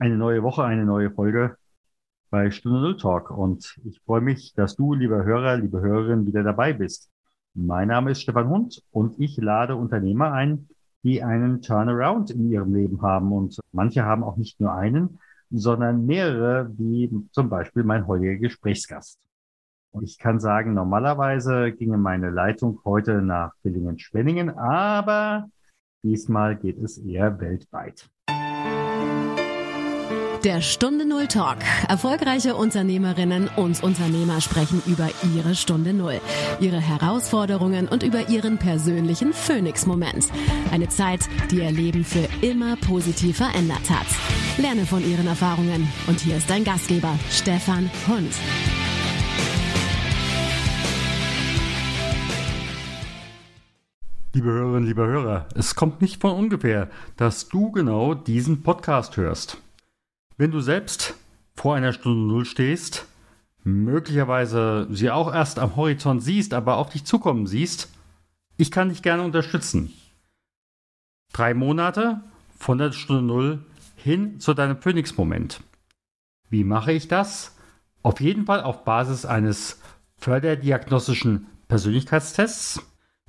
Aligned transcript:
Eine 0.00 0.16
neue 0.16 0.44
Woche, 0.44 0.62
eine 0.62 0.84
neue 0.84 1.10
Folge 1.10 1.56
bei 2.30 2.52
Stunde 2.52 2.80
Null 2.80 2.96
Talk. 2.98 3.32
Und 3.32 3.80
ich 3.84 4.00
freue 4.02 4.20
mich, 4.20 4.54
dass 4.54 4.76
du, 4.76 4.94
lieber 4.94 5.24
Hörer, 5.24 5.56
liebe 5.56 5.80
Hörerin, 5.80 6.24
wieder 6.24 6.44
dabei 6.44 6.72
bist. 6.72 7.10
Mein 7.54 7.88
Name 7.88 8.12
ist 8.12 8.22
Stefan 8.22 8.48
Hund 8.48 8.80
und 8.92 9.18
ich 9.18 9.36
lade 9.38 9.74
Unternehmer 9.74 10.30
ein, 10.32 10.68
die 11.02 11.24
einen 11.24 11.62
Turnaround 11.62 12.30
in 12.30 12.48
ihrem 12.48 12.74
Leben 12.74 13.02
haben. 13.02 13.32
Und 13.32 13.58
manche 13.72 14.04
haben 14.04 14.22
auch 14.22 14.36
nicht 14.36 14.60
nur 14.60 14.72
einen, 14.72 15.18
sondern 15.50 16.06
mehrere, 16.06 16.70
wie 16.78 17.10
zum 17.32 17.48
Beispiel 17.48 17.82
mein 17.82 18.06
heutiger 18.06 18.36
Gesprächsgast. 18.36 19.18
Und 19.90 20.04
ich 20.04 20.16
kann 20.18 20.38
sagen, 20.38 20.74
normalerweise 20.74 21.72
ginge 21.72 21.98
meine 21.98 22.30
Leitung 22.30 22.80
heute 22.84 23.20
nach 23.20 23.52
Villingen-Schwenningen, 23.62 24.50
aber 24.50 25.50
diesmal 26.04 26.56
geht 26.56 26.78
es 26.78 26.98
eher 26.98 27.40
weltweit. 27.40 28.08
Der 30.44 30.60
Stunde 30.60 31.04
Null 31.04 31.26
Talk. 31.26 31.58
Erfolgreiche 31.88 32.54
Unternehmerinnen 32.54 33.50
und 33.56 33.82
Unternehmer 33.82 34.40
sprechen 34.40 34.80
über 34.86 35.08
ihre 35.34 35.56
Stunde 35.56 35.92
Null, 35.92 36.20
ihre 36.60 36.78
Herausforderungen 36.78 37.88
und 37.88 38.04
über 38.04 38.28
ihren 38.28 38.56
persönlichen 38.56 39.32
Phoenix-Moment. 39.32 40.28
Eine 40.70 40.88
Zeit, 40.88 41.28
die 41.50 41.56
ihr 41.56 41.72
Leben 41.72 42.04
für 42.04 42.28
immer 42.40 42.76
positiv 42.76 43.38
verändert 43.38 43.90
hat. 43.90 44.06
Lerne 44.58 44.86
von 44.86 45.04
ihren 45.08 45.26
Erfahrungen. 45.26 45.88
Und 46.06 46.20
hier 46.20 46.36
ist 46.36 46.48
dein 46.48 46.62
Gastgeber, 46.62 47.18
Stefan 47.30 47.90
Hund. 48.06 48.32
Liebe 54.34 54.50
Hörerinnen, 54.50 54.86
liebe 54.86 55.04
Hörer, 55.04 55.48
es 55.56 55.74
kommt 55.74 56.00
nicht 56.00 56.20
von 56.20 56.30
ungefähr, 56.30 56.88
dass 57.16 57.48
du 57.48 57.72
genau 57.72 58.14
diesen 58.14 58.62
Podcast 58.62 59.16
hörst. 59.16 59.58
Wenn 60.38 60.52
du 60.52 60.60
selbst 60.60 61.14
vor 61.56 61.74
einer 61.74 61.92
Stunde 61.92 62.32
Null 62.32 62.44
stehst, 62.44 63.06
möglicherweise 63.64 64.86
sie 64.88 65.10
auch 65.10 65.34
erst 65.34 65.58
am 65.58 65.74
Horizont 65.74 66.22
siehst, 66.22 66.54
aber 66.54 66.76
auf 66.76 66.90
dich 66.90 67.04
zukommen 67.04 67.48
siehst, 67.48 67.92
ich 68.56 68.70
kann 68.70 68.88
dich 68.88 69.02
gerne 69.02 69.24
unterstützen. 69.24 69.92
Drei 71.32 71.54
Monate 71.54 72.20
von 72.56 72.78
der 72.78 72.92
Stunde 72.92 73.22
Null 73.22 73.64
hin 73.96 74.38
zu 74.38 74.54
deinem 74.54 74.80
Phoenix-Moment. 74.80 75.60
Wie 76.48 76.62
mache 76.62 76.92
ich 76.92 77.08
das? 77.08 77.56
Auf 78.04 78.20
jeden 78.20 78.46
Fall 78.46 78.62
auf 78.62 78.84
Basis 78.84 79.26
eines 79.26 79.80
förderdiagnostischen 80.18 81.48
Persönlichkeitstests. 81.66 82.80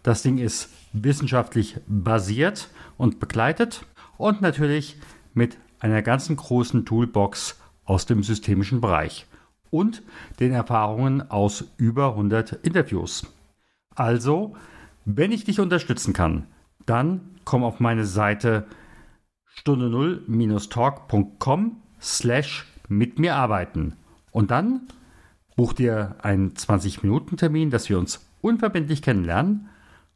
Das 0.03 0.21
Ding 0.21 0.37
ist 0.37 0.69
wissenschaftlich 0.93 1.77
basiert 1.87 2.69
und 2.97 3.19
begleitet 3.19 3.83
und 4.17 4.41
natürlich 4.41 4.95
mit 5.33 5.57
einer 5.80 6.02
ganzen 6.02 6.35
großen 6.35 6.85
Toolbox 6.85 7.59
aus 7.85 8.05
dem 8.05 8.23
systemischen 8.23 8.81
Bereich 8.81 9.25
und 9.69 10.03
den 10.39 10.52
Erfahrungen 10.52 11.30
aus 11.30 11.66
über 11.77 12.09
100 12.09 12.53
Interviews. 12.63 13.27
Also, 13.95 14.55
wenn 15.05 15.31
ich 15.31 15.44
dich 15.44 15.59
unterstützen 15.59 16.13
kann, 16.13 16.45
dann 16.86 17.21
komm 17.45 17.63
auf 17.63 17.80
meine 17.80 18.05
Seite 18.05 18.66
stunde 19.45 19.88
0-talk.com 19.88 21.77
slash 22.02 22.66
mit 22.88 23.19
mir 23.19 23.36
arbeiten 23.36 23.95
und 24.31 24.52
dann 24.52 24.88
buch 25.55 25.73
dir 25.73 26.16
einen 26.21 26.53
20-Minuten-Termin, 26.53 27.69
dass 27.69 27.89
wir 27.89 27.99
uns 27.99 28.25
unverbindlich 28.41 29.02
kennenlernen 29.02 29.67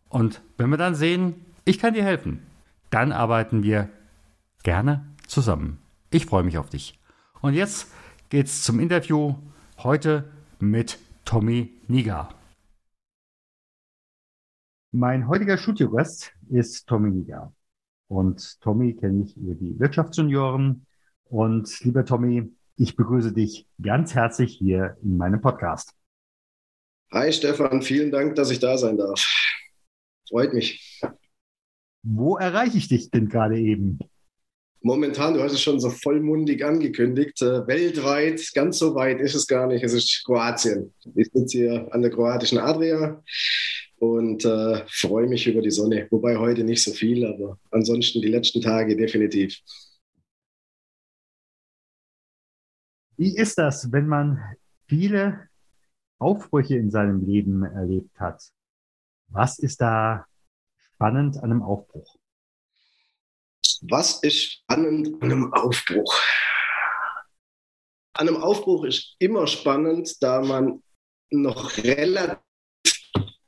und 0.10 0.42
wenn 0.58 0.70
wir 0.70 0.78
dann 0.78 0.96
sehen, 0.96 1.36
ich 1.66 1.80
kann 1.80 1.94
dir 1.94 2.04
helfen, 2.04 2.40
dann 2.90 3.12
arbeiten 3.12 3.64
wir 3.64 3.90
gerne 4.64 5.06
zusammen. 5.28 5.80
Ich 6.12 6.26
freue 6.26 6.44
mich 6.44 6.58
auf 6.58 6.70
dich. 6.70 7.00
Und 7.42 7.54
jetzt 7.54 7.88
geht's 8.30 8.64
zum 8.64 8.80
Interview 8.80 9.36
heute 9.80 10.32
mit 10.60 11.00
Tommy 11.26 11.72
Niger. 11.88 12.30
Mein 14.92 15.28
heutiger 15.28 15.58
Studiogast 15.58 16.32
ist 16.50 16.88
Tommy 16.88 17.10
Niger. 17.10 17.54
Und 18.08 18.62
Tommy 18.62 18.96
kenne 18.96 19.24
ich 19.24 19.36
über 19.36 19.56
die 19.56 19.80
Wirtschaftsjunioren. 19.80 20.86
Und 21.26 21.80
lieber 21.80 22.06
Tommy, 22.06 22.52
ich 22.76 22.96
begrüße 22.96 23.34
dich 23.34 23.68
ganz 23.82 24.14
herzlich 24.14 24.56
hier 24.56 24.98
in 25.02 25.18
meinem 25.18 25.42
Podcast. 25.42 25.96
Hi 27.12 27.32
Stefan, 27.32 27.82
vielen 27.82 28.12
Dank, 28.12 28.36
dass 28.36 28.52
ich 28.52 28.60
da 28.60 28.78
sein 28.78 28.98
darf. 28.98 29.24
Freut 30.30 30.54
mich. 30.54 31.02
Wo 32.04 32.38
erreiche 32.38 32.78
ich 32.78 32.88
dich 32.88 33.12
denn 33.12 33.30
gerade 33.30 33.60
eben? 33.60 34.00
Momentan, 34.86 35.34
du 35.34 35.42
hast 35.42 35.54
es 35.54 35.62
schon 35.62 35.80
so 35.80 35.90
vollmundig 35.90 36.66
angekündigt, 36.66 37.42
äh, 37.42 37.66
weltweit, 37.66 38.52
ganz 38.54 38.80
so 38.80 38.94
weit 38.96 39.22
ist 39.22 39.34
es 39.34 39.48
gar 39.48 39.66
nicht, 39.66 39.82
es 39.82 39.94
ist 39.94 40.26
Kroatien. 40.26 40.94
Ich 41.16 41.30
sitze 41.32 41.58
hier 41.58 41.88
an 41.94 42.02
der 42.02 42.12
kroatischen 42.12 42.58
Adria 42.58 43.24
und 43.96 44.44
äh, 44.44 44.86
freue 44.90 45.28
mich 45.28 45.48
über 45.48 45.62
die 45.62 45.72
Sonne. 45.72 46.08
Wobei 46.12 46.36
heute 46.36 46.66
nicht 46.66 46.84
so 46.84 46.92
viel, 46.92 47.26
aber 47.26 47.58
ansonsten 47.72 48.22
die 48.22 48.28
letzten 48.28 48.60
Tage 48.60 48.98
definitiv. 48.98 49.58
Wie 53.16 53.38
ist 53.38 53.58
das, 53.58 53.90
wenn 53.94 54.08
man 54.08 54.44
viele 54.90 55.48
Aufbrüche 56.20 56.76
in 56.76 56.92
seinem 56.92 57.26
Leben 57.26 57.64
erlebt 57.64 58.20
hat? 58.20 58.44
Was 59.30 59.60
ist 59.60 59.80
da 59.80 60.26
spannend 60.78 61.38
an 61.38 61.52
einem 61.52 61.62
Aufbruch? 61.62 62.18
Was 63.82 64.24
ist 64.24 64.42
spannend 64.42 65.22
an 65.22 65.32
einem 65.32 65.54
Aufbruch? 65.54 66.22
An 68.16 68.28
einem 68.28 68.38
Aufbruch 68.38 68.86
ist 68.86 69.16
immer 69.20 69.48
spannend, 69.48 70.22
da 70.22 70.42
man 70.42 70.84
noch 71.32 71.78
relativ 71.78 72.38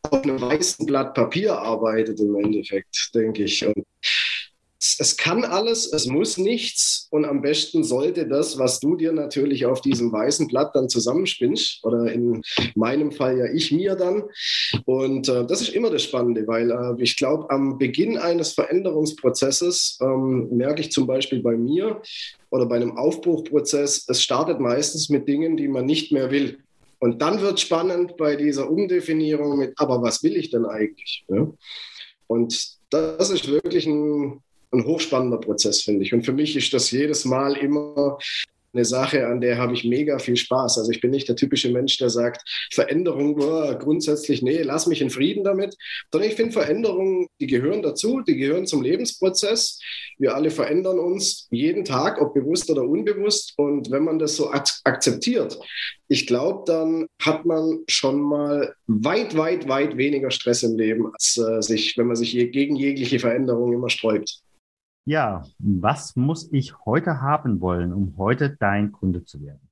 auf 0.03 0.23
einem 0.23 0.41
weißen 0.41 0.85
Blatt 0.85 1.13
Papier 1.13 1.57
arbeitet 1.57 2.19
im 2.19 2.35
Endeffekt, 2.35 3.11
denke 3.13 3.43
ich. 3.43 3.65
Und 3.65 3.85
es, 4.79 5.17
kann 5.17 5.43
alles, 5.43 5.91
es 5.91 6.05
muss 6.05 6.37
nichts 6.37 7.07
und 7.11 7.25
am 7.25 7.41
besten 7.41 7.83
sollte 7.83 8.27
das, 8.27 8.59
was 8.59 8.79
du 8.79 8.95
dir 8.95 9.13
natürlich 9.13 9.65
auf 9.65 9.81
diesem 9.81 10.11
weißen 10.11 10.47
Blatt 10.47 10.75
dann 10.75 10.89
zusammenspinnst 10.89 11.83
oder 11.83 12.11
in 12.11 12.41
meinem 12.75 13.11
Fall 13.11 13.37
ja 13.37 13.45
ich 13.53 13.71
mir 13.71 13.95
dann. 13.95 14.23
Und 14.85 15.29
äh, 15.29 15.45
das 15.45 15.61
ist 15.61 15.69
immer 15.69 15.89
das 15.89 16.03
Spannende, 16.03 16.45
weil 16.47 16.71
äh, 16.71 17.01
ich 17.01 17.17
glaube, 17.17 17.49
am 17.49 17.77
Beginn 17.77 18.17
eines 18.17 18.53
Veränderungsprozesses 18.53 19.99
ähm, 20.01 20.49
merke 20.51 20.81
ich 20.81 20.91
zum 20.91 21.07
Beispiel 21.07 21.41
bei 21.41 21.55
mir 21.55 22.01
oder 22.49 22.65
bei 22.65 22.75
einem 22.75 22.97
Aufbruchprozess, 22.97 24.05
es 24.07 24.21
startet 24.21 24.59
meistens 24.59 25.09
mit 25.09 25.27
Dingen, 25.27 25.57
die 25.57 25.67
man 25.67 25.85
nicht 25.85 26.11
mehr 26.11 26.31
will. 26.31 26.59
Und 26.99 27.21
dann 27.21 27.41
wird 27.41 27.59
spannend 27.59 28.17
bei 28.17 28.35
dieser 28.35 28.69
Umdefinierung 28.69 29.57
mit, 29.57 29.73
aber 29.77 30.01
was 30.01 30.23
will 30.23 30.35
ich 30.35 30.49
denn 30.49 30.65
eigentlich? 30.65 31.25
Ja? 31.27 31.47
Und 32.27 32.75
das 32.89 33.29
ist 33.29 33.47
wirklich 33.47 33.85
ein, 33.85 34.41
ein 34.75 34.85
hochspannender 34.85 35.37
Prozess, 35.37 35.81
finde 35.81 36.03
ich. 36.03 36.13
Und 36.13 36.25
für 36.25 36.33
mich 36.33 36.55
ist 36.55 36.73
das 36.73 36.91
jedes 36.91 37.25
Mal 37.25 37.55
immer 37.57 38.17
eine 38.75 38.85
Sache, 38.85 39.27
an 39.27 39.41
der 39.41 39.57
habe 39.57 39.73
ich 39.73 39.85
mega 39.85 40.19
viel 40.19 40.35
Spaß. 40.35 40.77
Also 40.77 40.91
ich 40.91 41.01
bin 41.01 41.11
nicht 41.11 41.27
der 41.29 41.35
typische 41.35 41.71
Mensch, 41.71 41.97
der 41.97 42.09
sagt, 42.09 42.41
Veränderung, 42.71 43.39
oh, 43.39 43.77
grundsätzlich, 43.77 44.41
nee, 44.41 44.61
lass 44.61 44.87
mich 44.87 45.01
in 45.01 45.09
Frieden 45.09 45.43
damit. 45.43 45.75
Sondern 46.11 46.29
ich 46.29 46.35
finde 46.35 46.51
Veränderungen, 46.51 47.27
die 47.39 47.47
gehören 47.47 47.81
dazu, 47.81 48.21
die 48.21 48.35
gehören 48.35 48.67
zum 48.67 48.81
Lebensprozess. 48.81 49.79
Wir 50.17 50.35
alle 50.35 50.51
verändern 50.51 50.99
uns 50.99 51.47
jeden 51.51 51.85
Tag, 51.85 52.21
ob 52.21 52.33
bewusst 52.33 52.69
oder 52.69 52.83
unbewusst. 52.83 53.53
Und 53.57 53.91
wenn 53.91 54.03
man 54.03 54.19
das 54.19 54.35
so 54.35 54.51
akzeptiert, 54.51 55.57
ich 56.07 56.27
glaube, 56.27 56.63
dann 56.67 57.07
hat 57.21 57.45
man 57.45 57.79
schon 57.87 58.21
mal 58.21 58.75
weit, 58.87 59.37
weit, 59.37 59.67
weit 59.67 59.97
weniger 59.97 60.31
Stress 60.31 60.63
im 60.63 60.77
Leben, 60.77 61.11
als 61.11 61.37
äh, 61.37 61.61
sich, 61.61 61.97
wenn 61.97 62.07
man 62.07 62.15
sich 62.15 62.31
gegen 62.51 62.75
jegliche 62.75 63.19
Veränderung 63.19 63.73
immer 63.73 63.89
sträubt. 63.89 64.44
Ja, 65.07 65.43
was 65.59 66.15
muss 66.15 66.51
ich 66.51 66.73
heute 66.83 67.21
haben 67.21 67.61
wollen, 67.61 67.93
um 67.93 68.15
heute 68.17 68.57
dein 68.59 68.91
Kunde 68.91 69.23
zu 69.23 69.39
werden? 69.39 69.69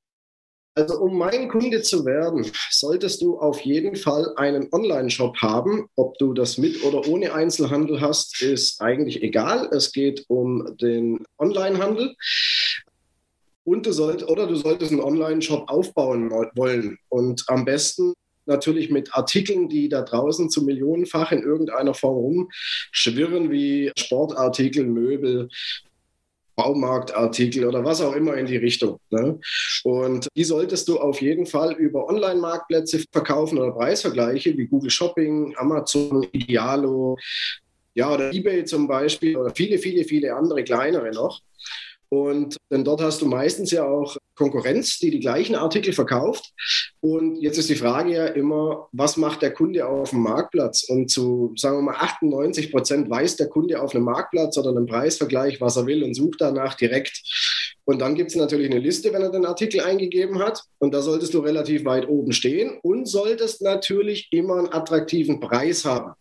Also 0.75 0.99
um 0.99 1.17
mein 1.17 1.49
Kunde 1.49 1.81
zu 1.81 2.05
werden, 2.05 2.45
solltest 2.69 3.21
du 3.21 3.39
auf 3.39 3.61
jeden 3.61 3.95
Fall 3.95 4.31
einen 4.37 4.69
Online-Shop 4.71 5.37
haben. 5.37 5.87
Ob 5.95 6.17
du 6.19 6.33
das 6.33 6.59
mit 6.59 6.83
oder 6.83 7.07
ohne 7.07 7.33
Einzelhandel 7.33 7.99
hast, 7.99 8.41
ist 8.43 8.79
eigentlich 8.79 9.23
egal. 9.23 9.69
Es 9.71 9.91
geht 9.91 10.23
um 10.27 10.77
den 10.77 11.25
Online-Handel. 11.39 12.15
Und 13.63 13.85
du 13.87 13.91
solltest, 13.91 14.29
oder 14.29 14.45
du 14.45 14.55
solltest 14.55 14.91
einen 14.91 15.01
Online-Shop 15.01 15.67
aufbauen 15.67 16.29
wollen. 16.29 16.97
Und 17.09 17.43
am 17.47 17.65
besten 17.65 18.13
natürlich 18.45 18.89
mit 18.89 19.13
Artikeln, 19.13 19.69
die 19.69 19.89
da 19.89 20.01
draußen 20.01 20.49
zu 20.49 20.63
millionenfach 20.63 21.31
in 21.31 21.43
irgendeiner 21.43 21.93
Form 21.93 22.17
rumschwirren, 22.17 23.51
wie 23.51 23.91
Sportartikel, 23.97 24.85
Möbel, 24.85 25.49
Baumarktartikel 26.55 27.65
oder 27.65 27.83
was 27.83 28.01
auch 28.01 28.13
immer 28.13 28.35
in 28.35 28.45
die 28.45 28.57
Richtung. 28.57 28.99
Ne? 29.09 29.39
Und 29.83 30.27
die 30.35 30.43
solltest 30.43 30.87
du 30.87 30.99
auf 30.99 31.21
jeden 31.21 31.45
Fall 31.45 31.73
über 31.73 32.07
Online-Marktplätze 32.07 33.03
verkaufen 33.11 33.57
oder 33.57 33.71
Preisvergleiche 33.71 34.55
wie 34.57 34.67
Google 34.67 34.91
Shopping, 34.91 35.55
Amazon, 35.57 36.27
Idealo, 36.31 37.17
ja, 37.95 38.11
oder 38.11 38.33
eBay 38.33 38.65
zum 38.65 38.87
Beispiel 38.87 39.37
oder 39.37 39.53
viele, 39.53 39.77
viele, 39.77 40.03
viele 40.03 40.35
andere 40.35 40.63
kleinere 40.63 41.11
noch. 41.11 41.41
Und 42.13 42.57
denn 42.69 42.83
dort 42.83 43.01
hast 43.01 43.23
du 43.23 43.25
meistens 43.25 43.71
ja 43.71 43.85
auch 43.85 44.17
Konkurrenz, 44.35 44.99
die 44.99 45.09
die 45.09 45.19
gleichen 45.19 45.55
Artikel 45.55 45.93
verkauft. 45.93 46.51
Und 46.99 47.41
jetzt 47.41 47.57
ist 47.57 47.69
die 47.69 47.75
Frage 47.75 48.13
ja 48.13 48.27
immer, 48.27 48.87
was 48.91 49.17
macht 49.17 49.41
der 49.41 49.51
Kunde 49.51 49.87
auf 49.87 50.11
dem 50.11 50.21
Marktplatz? 50.21 50.83
Und 50.83 51.09
zu, 51.09 51.53
sagen 51.55 51.77
wir 51.77 51.81
mal, 51.81 51.95
98 51.95 52.71
Prozent 52.71 53.09
weiß 53.09 53.37
der 53.37 53.49
Kunde 53.49 53.81
auf 53.81 53.95
einem 53.95 54.05
Marktplatz 54.05 54.55
oder 54.59 54.69
einem 54.69 54.85
Preisvergleich, 54.85 55.59
was 55.59 55.75
er 55.75 55.87
will 55.87 56.03
und 56.03 56.13
sucht 56.13 56.41
danach 56.41 56.75
direkt. 56.75 57.19
Und 57.85 57.99
dann 57.99 58.15
gibt 58.15 58.31
es 58.31 58.37
natürlich 58.37 58.69
eine 58.69 58.79
Liste, 58.79 59.11
wenn 59.11 59.21
er 59.21 59.31
den 59.31 59.45
Artikel 59.45 59.81
eingegeben 59.81 60.39
hat. 60.39 60.61
Und 60.79 60.93
da 60.93 61.01
solltest 61.01 61.33
du 61.33 61.39
relativ 61.39 61.83
weit 61.85 62.07
oben 62.07 62.31
stehen 62.31 62.79
und 62.81 63.07
solltest 63.07 63.61
natürlich 63.61 64.29
immer 64.31 64.57
einen 64.57 64.71
attraktiven 64.71 65.39
Preis 65.39 65.83
haben. 65.83 66.13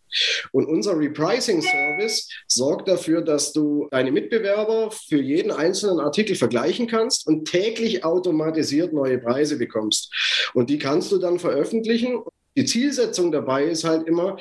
Und 0.51 0.67
unser 0.67 0.97
Repricing-Service 0.97 2.29
sorgt 2.47 2.87
dafür, 2.87 3.21
dass 3.21 3.53
du 3.53 3.87
deine 3.91 4.11
Mitbewerber 4.11 4.91
für 4.91 5.21
jeden 5.21 5.51
einzelnen 5.51 5.99
Artikel 5.99 6.35
vergleichen 6.35 6.87
kannst 6.87 7.25
und 7.27 7.45
täglich 7.45 8.03
automatisiert 8.03 8.93
neue 8.93 9.17
Preise 9.17 9.57
bekommst. 9.57 10.13
Und 10.53 10.69
die 10.69 10.77
kannst 10.77 11.11
du 11.11 11.17
dann 11.17 11.39
veröffentlichen. 11.39 12.21
Die 12.55 12.65
Zielsetzung 12.65 13.31
dabei 13.31 13.65
ist 13.65 13.83
halt 13.83 14.07
immer, 14.07 14.37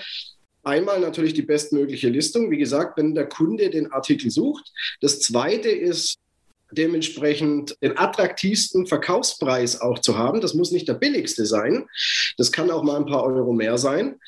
Einmal 0.64 1.00
natürlich 1.00 1.34
die 1.34 1.42
bestmögliche 1.42 2.08
Listung, 2.08 2.50
wie 2.52 2.58
gesagt, 2.58 2.96
wenn 2.96 3.16
der 3.16 3.28
Kunde 3.28 3.68
den 3.68 3.90
Artikel 3.90 4.30
sucht. 4.30 4.70
Das 5.00 5.18
zweite 5.18 5.68
ist, 5.68 6.14
dementsprechend 6.72 7.76
den 7.82 7.96
attraktivsten 7.96 8.86
Verkaufspreis 8.86 9.80
auch 9.80 9.98
zu 9.98 10.18
haben. 10.18 10.40
Das 10.40 10.54
muss 10.54 10.72
nicht 10.72 10.88
der 10.88 10.94
billigste 10.94 11.46
sein. 11.46 11.86
Das 12.36 12.52
kann 12.52 12.70
auch 12.70 12.82
mal 12.82 12.96
ein 12.96 13.06
paar 13.06 13.24
Euro 13.24 13.52
mehr 13.52 13.78
sein. 13.78 14.18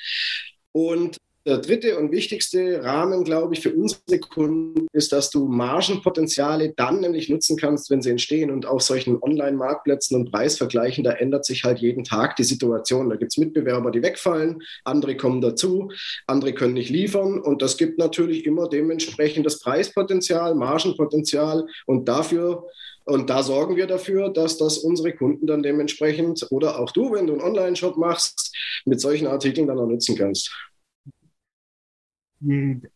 Und 0.73 1.17
der 1.47 1.59
dritte 1.59 1.99
und 1.99 2.11
wichtigste 2.11 2.83
Rahmen, 2.83 3.23
glaube 3.23 3.55
ich, 3.55 3.61
für 3.61 3.75
unsere 3.75 4.19
Kunden 4.19 4.87
ist, 4.93 5.13
dass 5.13 5.29
du 5.31 5.47
Margenpotenziale 5.47 6.73
dann 6.75 7.01
nämlich 7.01 7.29
nutzen 7.29 7.59
kannst, 7.59 7.91
wenn 7.91 8.01
sie 8.01 8.11
entstehen. 8.11 8.51
Und 8.51 8.65
auf 8.65 8.81
solchen 8.81 9.23
Online-Marktplätzen 9.23 10.17
und 10.17 10.33
Preisvergleichen, 10.33 11.05
da 11.05 11.13
ändert 11.13 11.45
sich 11.45 11.65
halt 11.65 11.81
jeden 11.81 12.05
Tag 12.05 12.37
die 12.37 12.45
Situation. 12.45 13.11
Da 13.11 13.17
gibt 13.17 13.33
es 13.33 13.39
Mitbewerber, 13.39 13.91
die 13.91 14.03
wegfallen, 14.03 14.63
andere 14.85 15.17
kommen 15.17 15.43
dazu, 15.43 15.91
andere 16.27 16.55
können 16.55 16.75
nicht 16.75 16.91
liefern. 16.91 17.39
Und 17.41 17.61
das 17.61 17.77
gibt 17.77 17.99
natürlich 17.99 18.47
immer 18.47 18.69
dementsprechend 18.69 19.45
das 19.45 19.61
Preispotenzial, 19.61 20.55
Margenpotenzial. 20.55 21.67
Und 21.85 22.09
dafür 22.09 22.65
und 23.07 23.29
da 23.29 23.43
sorgen 23.43 23.77
wir 23.77 23.87
dafür, 23.87 24.31
dass 24.31 24.57
das 24.57 24.79
unsere 24.79 25.13
Kunden 25.13 25.47
dann 25.47 25.63
dementsprechend 25.63 26.47
oder 26.51 26.79
auch 26.79 26.91
du, 26.91 27.13
wenn 27.13 27.27
du 27.27 27.35
einen 27.35 27.43
Online-Shop 27.43 27.99
machst, 27.99 28.57
mit 28.87 28.99
solchen 28.99 29.27
Artikeln 29.27 29.67
dann 29.67 29.79
auch 29.79 29.87
nutzen 29.87 30.17
kannst 30.17 30.51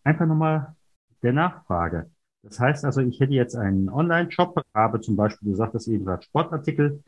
einfach 0.04 0.26
nochmal 0.26 0.74
der 1.22 1.32
Nachfrage. 1.32 2.10
Das 2.42 2.60
heißt 2.60 2.84
also, 2.84 3.00
ich 3.00 3.20
hätte 3.20 3.32
jetzt 3.32 3.56
einen 3.56 3.88
Online-Shop, 3.88 4.62
habe 4.74 5.00
zum 5.00 5.16
Beispiel, 5.16 5.50
du 5.50 5.56
sagtest 5.56 5.88
eben 5.88 6.04
gerade 6.04 6.22
Sportartikel, 6.22 7.02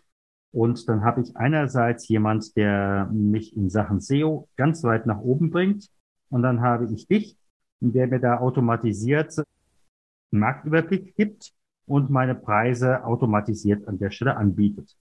und 0.53 0.89
dann 0.89 1.05
habe 1.05 1.21
ich 1.21 1.37
einerseits 1.37 2.09
jemand, 2.09 2.57
der 2.57 3.09
mich 3.13 3.57
in 3.57 3.71
Sachen 3.71 4.01
SEO 4.01 4.49
ganz 4.57 4.83
weit 4.83 5.07
nach 5.07 5.21
oben 5.21 5.51
bringt. 5.51 5.89
Und 6.29 6.43
dann 6.43 6.61
habe 6.61 6.93
ich 6.93 7.07
dich, 7.07 7.37
der 7.81 8.09
mir 8.09 8.19
da 8.19 8.39
automatisiert 8.39 9.39
einen 9.39 10.41
Marktüberblick 10.41 11.15
gibt 11.17 11.53
und 11.87 12.11
meine 12.11 12.35
Preise 12.35 13.05
automatisiert 13.05 13.87
an 13.87 13.99
der 13.99 14.11
Stelle 14.11 14.37
anbietet. 14.37 14.97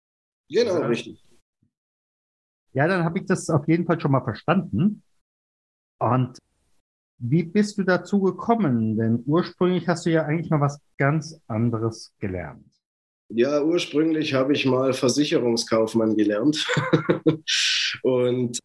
Genau, 0.49 0.79
ja. 0.79 0.87
richtig. 0.87 1.23
Ja, 2.73 2.87
dann 2.87 3.03
habe 3.03 3.19
ich 3.19 3.25
das 3.25 3.49
auf 3.49 3.67
jeden 3.67 3.85
Fall 3.85 3.99
schon 3.99 4.11
mal 4.11 4.23
verstanden. 4.23 5.03
Und 5.99 6.37
wie 7.19 7.43
bist 7.43 7.77
du 7.77 7.83
dazu 7.83 8.21
gekommen? 8.21 8.97
Denn 8.97 9.23
ursprünglich 9.25 9.87
hast 9.87 10.05
du 10.05 10.09
ja 10.09 10.23
eigentlich 10.23 10.49
mal 10.49 10.61
was 10.61 10.79
ganz 10.97 11.39
anderes 11.47 12.13
gelernt. 12.19 12.65
Ja, 13.29 13.61
ursprünglich 13.61 14.33
habe 14.33 14.53
ich 14.53 14.65
mal 14.65 14.93
Versicherungskaufmann 14.93 16.15
gelernt. 16.15 16.65
und 18.03 18.59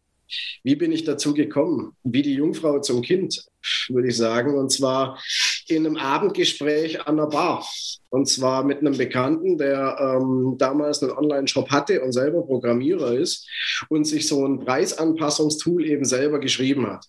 wie 0.63 0.75
bin 0.75 0.91
ich 0.91 1.03
dazu 1.03 1.33
gekommen? 1.33 1.95
Wie 2.03 2.23
die 2.23 2.33
Jungfrau 2.33 2.79
zum 2.79 3.03
Kind, 3.03 3.45
würde 3.89 4.07
ich 4.07 4.17
sagen. 4.17 4.57
Und 4.57 4.71
zwar 4.71 5.19
in 5.67 5.85
einem 5.85 5.97
Abendgespräch 5.97 7.05
an 7.07 7.17
der 7.17 7.27
Bar. 7.27 7.65
Und 8.09 8.27
zwar 8.27 8.63
mit 8.63 8.79
einem 8.79 8.97
Bekannten, 8.97 9.57
der 9.57 9.97
ähm, 9.99 10.55
damals 10.57 11.03
einen 11.03 11.11
Online-Shop 11.11 11.69
hatte 11.69 12.01
und 12.01 12.13
selber 12.13 12.41
Programmierer 12.43 13.13
ist 13.13 13.47
und 13.89 14.05
sich 14.05 14.27
so 14.27 14.45
ein 14.45 14.59
Preisanpassungstool 14.59 15.85
eben 15.85 16.05
selber 16.05 16.39
geschrieben 16.39 16.87
hat. 16.87 17.05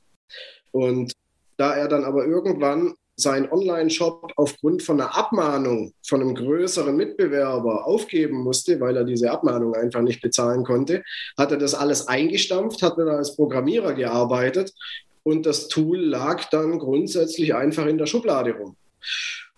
Und 0.73 1.13
da 1.57 1.75
er 1.75 1.89
dann 1.89 2.05
aber 2.05 2.27
irgendwann 2.27 2.95
seinen 3.17 3.51
Online-Shop 3.51 4.33
aufgrund 4.37 4.83
von 4.83 5.01
einer 5.01 5.17
Abmahnung 5.17 5.95
von 6.07 6.21
einem 6.21 6.35
größeren 6.35 6.95
Mitbewerber 6.95 7.87
aufgeben 7.87 8.43
musste, 8.43 8.79
weil 8.79 8.97
er 8.97 9.05
diese 9.05 9.31
Abmahnung 9.31 9.75
einfach 9.75 10.03
nicht 10.03 10.21
bezahlen 10.21 10.65
konnte, 10.65 11.03
hat 11.39 11.51
er 11.51 11.57
das 11.57 11.75
alles 11.75 12.09
eingestampft, 12.09 12.83
hat 12.83 12.99
dann 12.99 13.09
als 13.09 13.35
Programmierer 13.35 13.95
gearbeitet 13.95 14.75
und 15.23 15.47
das 15.47 15.69
Tool 15.69 15.99
lag 15.99 16.45
dann 16.51 16.79
grundsätzlich 16.79 17.55
einfach 17.55 17.87
in 17.87 17.99
der 17.99 18.07
Schublade 18.07 18.55
rum. 18.55 18.77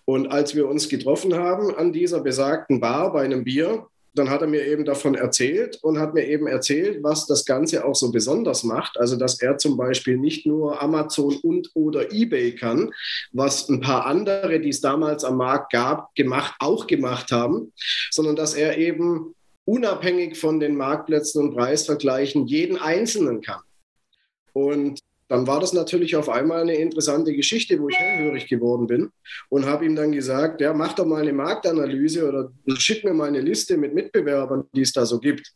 Und 0.05 0.31
als 0.31 0.55
wir 0.55 0.67
uns 0.67 0.89
getroffen 0.89 1.35
haben 1.35 1.75
an 1.75 1.91
dieser 1.91 2.21
besagten 2.21 2.79
Bar 2.79 3.13
bei 3.13 3.23
einem 3.23 3.43
Bier, 3.43 3.85
dann 4.13 4.29
hat 4.29 4.41
er 4.41 4.47
mir 4.47 4.65
eben 4.65 4.85
davon 4.85 5.15
erzählt 5.15 5.77
und 5.81 5.99
hat 5.99 6.13
mir 6.13 6.27
eben 6.27 6.47
erzählt, 6.47 7.03
was 7.03 7.27
das 7.27 7.45
Ganze 7.45 7.85
auch 7.85 7.95
so 7.95 8.11
besonders 8.11 8.63
macht. 8.63 8.99
Also, 8.99 9.15
dass 9.15 9.41
er 9.41 9.57
zum 9.57 9.77
Beispiel 9.77 10.17
nicht 10.17 10.45
nur 10.45 10.81
Amazon 10.81 11.37
und 11.43 11.69
oder 11.73 12.11
eBay 12.11 12.55
kann, 12.55 12.91
was 13.31 13.69
ein 13.69 13.81
paar 13.81 14.05
andere, 14.05 14.59
die 14.59 14.69
es 14.69 14.81
damals 14.81 15.23
am 15.23 15.37
Markt 15.37 15.71
gab, 15.71 16.13
gemacht, 16.15 16.55
auch 16.59 16.87
gemacht 16.87 17.31
haben, 17.31 17.73
sondern 18.11 18.35
dass 18.35 18.53
er 18.53 18.77
eben 18.77 19.35
unabhängig 19.65 20.37
von 20.37 20.59
den 20.59 20.75
Marktplätzen 20.75 21.43
und 21.43 21.55
Preisvergleichen 21.55 22.47
jeden 22.47 22.77
einzelnen 22.77 23.41
kann. 23.41 23.61
Und 24.53 24.99
dann 25.29 25.45
war 25.45 25.59
das 25.59 25.73
natürlich 25.73 26.15
auf 26.15 26.27
einmal 26.27 26.61
eine 26.61 26.75
interessante 26.75 27.33
Geschichte, 27.33 27.79
wo 27.79 27.87
ich 27.87 27.95
hellhörig 27.95 28.47
geworden 28.47 28.87
bin 28.87 29.11
und 29.49 29.65
habe 29.65 29.85
ihm 29.85 29.95
dann 29.95 30.11
gesagt, 30.11 30.59
ja, 30.59 30.73
mach 30.73 30.93
doch 30.93 31.05
mal 31.05 31.21
eine 31.21 31.33
Marktanalyse 31.33 32.27
oder 32.27 32.51
schick 32.77 33.03
mir 33.05 33.13
mal 33.13 33.27
eine 33.27 33.41
Liste 33.41 33.77
mit 33.77 33.93
Mitbewerbern, 33.93 34.65
die 34.73 34.81
es 34.81 34.91
da 34.91 35.05
so 35.05 35.19
gibt. 35.19 35.53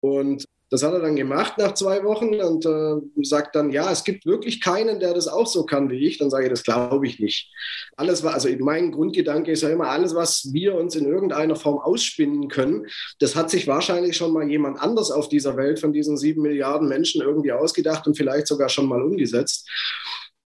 Und 0.00 0.44
das 0.72 0.82
hat 0.82 0.94
er 0.94 1.00
dann 1.00 1.16
gemacht 1.16 1.58
nach 1.58 1.74
zwei 1.74 2.02
Wochen 2.02 2.34
und 2.40 2.64
äh, 2.64 3.24
sagt 3.24 3.54
dann, 3.54 3.70
ja, 3.72 3.92
es 3.92 4.04
gibt 4.04 4.24
wirklich 4.24 4.62
keinen, 4.62 5.00
der 5.00 5.12
das 5.12 5.28
auch 5.28 5.46
so 5.46 5.66
kann 5.66 5.90
wie 5.90 6.06
ich. 6.06 6.16
Dann 6.16 6.30
sage 6.30 6.44
ich, 6.44 6.50
das 6.50 6.62
glaube 6.62 7.06
ich 7.06 7.20
nicht. 7.20 7.52
Alles, 7.98 8.24
was, 8.24 8.32
also 8.32 8.48
mein 8.58 8.90
Grundgedanke 8.90 9.52
ist 9.52 9.62
ja 9.62 9.68
immer, 9.68 9.90
alles, 9.90 10.14
was 10.14 10.48
wir 10.50 10.74
uns 10.74 10.96
in 10.96 11.04
irgendeiner 11.04 11.56
Form 11.56 11.76
ausspinnen 11.78 12.48
können, 12.48 12.86
das 13.18 13.36
hat 13.36 13.50
sich 13.50 13.68
wahrscheinlich 13.68 14.16
schon 14.16 14.32
mal 14.32 14.48
jemand 14.48 14.80
anders 14.80 15.10
auf 15.10 15.28
dieser 15.28 15.58
Welt 15.58 15.78
von 15.78 15.92
diesen 15.92 16.16
sieben 16.16 16.40
Milliarden 16.40 16.88
Menschen 16.88 17.20
irgendwie 17.20 17.52
ausgedacht 17.52 18.06
und 18.06 18.16
vielleicht 18.16 18.46
sogar 18.46 18.70
schon 18.70 18.86
mal 18.86 19.02
umgesetzt 19.02 19.68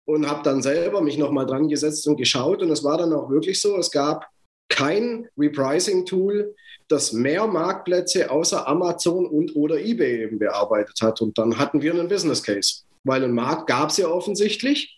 und 0.07 0.29
habe 0.29 0.43
dann 0.43 0.61
selber 0.61 1.03
mich 1.03 1.19
nochmal 1.19 1.47
dran 1.47 1.69
gesetzt 1.69 2.05
und 2.09 2.17
geschaut. 2.17 2.63
Und 2.63 2.73
es 2.73 2.83
war 2.83 2.99
dann 2.99 3.13
auch 3.13 3.31
wirklich 3.31 3.61
so, 3.61 3.77
es 3.77 3.93
gab 3.93 4.27
kein 4.69 5.29
Repricing-Tool, 5.39 6.53
das 6.89 7.13
mehr 7.13 7.47
Marktplätze 7.47 8.31
außer 8.31 8.67
Amazon 8.67 9.27
und 9.27 9.57
oder 9.57 9.79
eBay 9.79 10.23
eben 10.23 10.39
bearbeitet 10.39 11.01
hat. 11.03 11.21
Und 11.21 11.37
dann 11.39 11.59
hatten 11.59 11.83
wir 11.83 11.93
einen 11.93 12.09
Business 12.09 12.43
Case, 12.43 12.83
weil 13.05 13.25
einen 13.25 13.35
Markt 13.35 13.67
gab 13.67 13.91
es 13.91 13.97
ja 13.97 14.09
offensichtlich. 14.09 14.97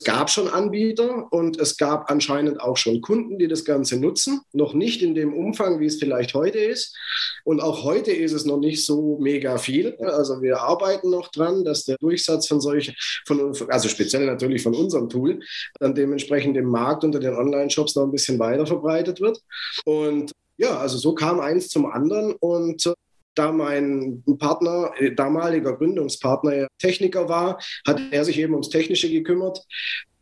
Es 0.00 0.06
gab 0.06 0.30
schon 0.30 0.46
Anbieter 0.46 1.26
und 1.32 1.58
es 1.58 1.76
gab 1.76 2.08
anscheinend 2.08 2.60
auch 2.60 2.76
schon 2.76 3.00
Kunden, 3.00 3.36
die 3.36 3.48
das 3.48 3.64
Ganze 3.64 3.98
nutzen. 3.98 4.42
Noch 4.52 4.72
nicht 4.72 5.02
in 5.02 5.16
dem 5.16 5.34
Umfang, 5.34 5.80
wie 5.80 5.86
es 5.86 5.98
vielleicht 5.98 6.34
heute 6.34 6.58
ist. 6.58 6.96
Und 7.44 7.60
auch 7.60 7.82
heute 7.82 8.12
ist 8.12 8.32
es 8.32 8.44
noch 8.44 8.58
nicht 8.58 8.86
so 8.86 9.18
mega 9.20 9.58
viel. 9.58 9.96
Also 9.96 10.40
wir 10.40 10.60
arbeiten 10.60 11.10
noch 11.10 11.32
dran, 11.32 11.64
dass 11.64 11.84
der 11.84 11.96
Durchsatz 11.98 12.46
von 12.46 12.60
solchen, 12.60 12.94
von, 13.26 13.52
also 13.70 13.88
speziell 13.88 14.24
natürlich 14.24 14.62
von 14.62 14.76
unserem 14.76 15.08
Tool, 15.08 15.40
dann 15.80 15.96
dementsprechend 15.96 16.56
im 16.56 16.66
Markt 16.66 17.02
unter 17.02 17.18
den 17.18 17.34
Online-Shops 17.34 17.96
noch 17.96 18.04
ein 18.04 18.12
bisschen 18.12 18.38
weiter 18.38 18.66
verbreitet 18.66 19.20
wird. 19.20 19.40
Und 19.84 20.30
ja, 20.58 20.76
also 20.76 20.98
so 20.98 21.14
kam 21.14 21.40
eins 21.40 21.68
zum 21.68 21.86
anderen 21.86 22.34
und 22.34 22.84
äh, 22.86 22.94
da 23.34 23.52
mein 23.52 24.22
Partner, 24.38 24.92
äh, 24.98 25.14
damaliger 25.14 25.76
Gründungspartner, 25.76 26.66
Techniker 26.78 27.28
war, 27.28 27.60
hat 27.86 28.00
er 28.10 28.24
sich 28.24 28.38
eben 28.38 28.54
ums 28.54 28.68
Technische 28.68 29.08
gekümmert 29.08 29.64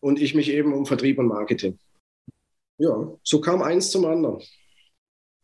und 0.01 0.21
ich 0.21 0.35
mich 0.35 0.51
eben 0.51 0.75
um 0.75 0.85
Vertrieb 0.85 1.19
und 1.19 1.29
Marketing. 1.29 1.79
Ja, 2.79 3.11
so 3.23 3.41
kam 3.41 3.63
eins 3.63 3.91
zum 3.91 4.05
anderen. 4.05 4.43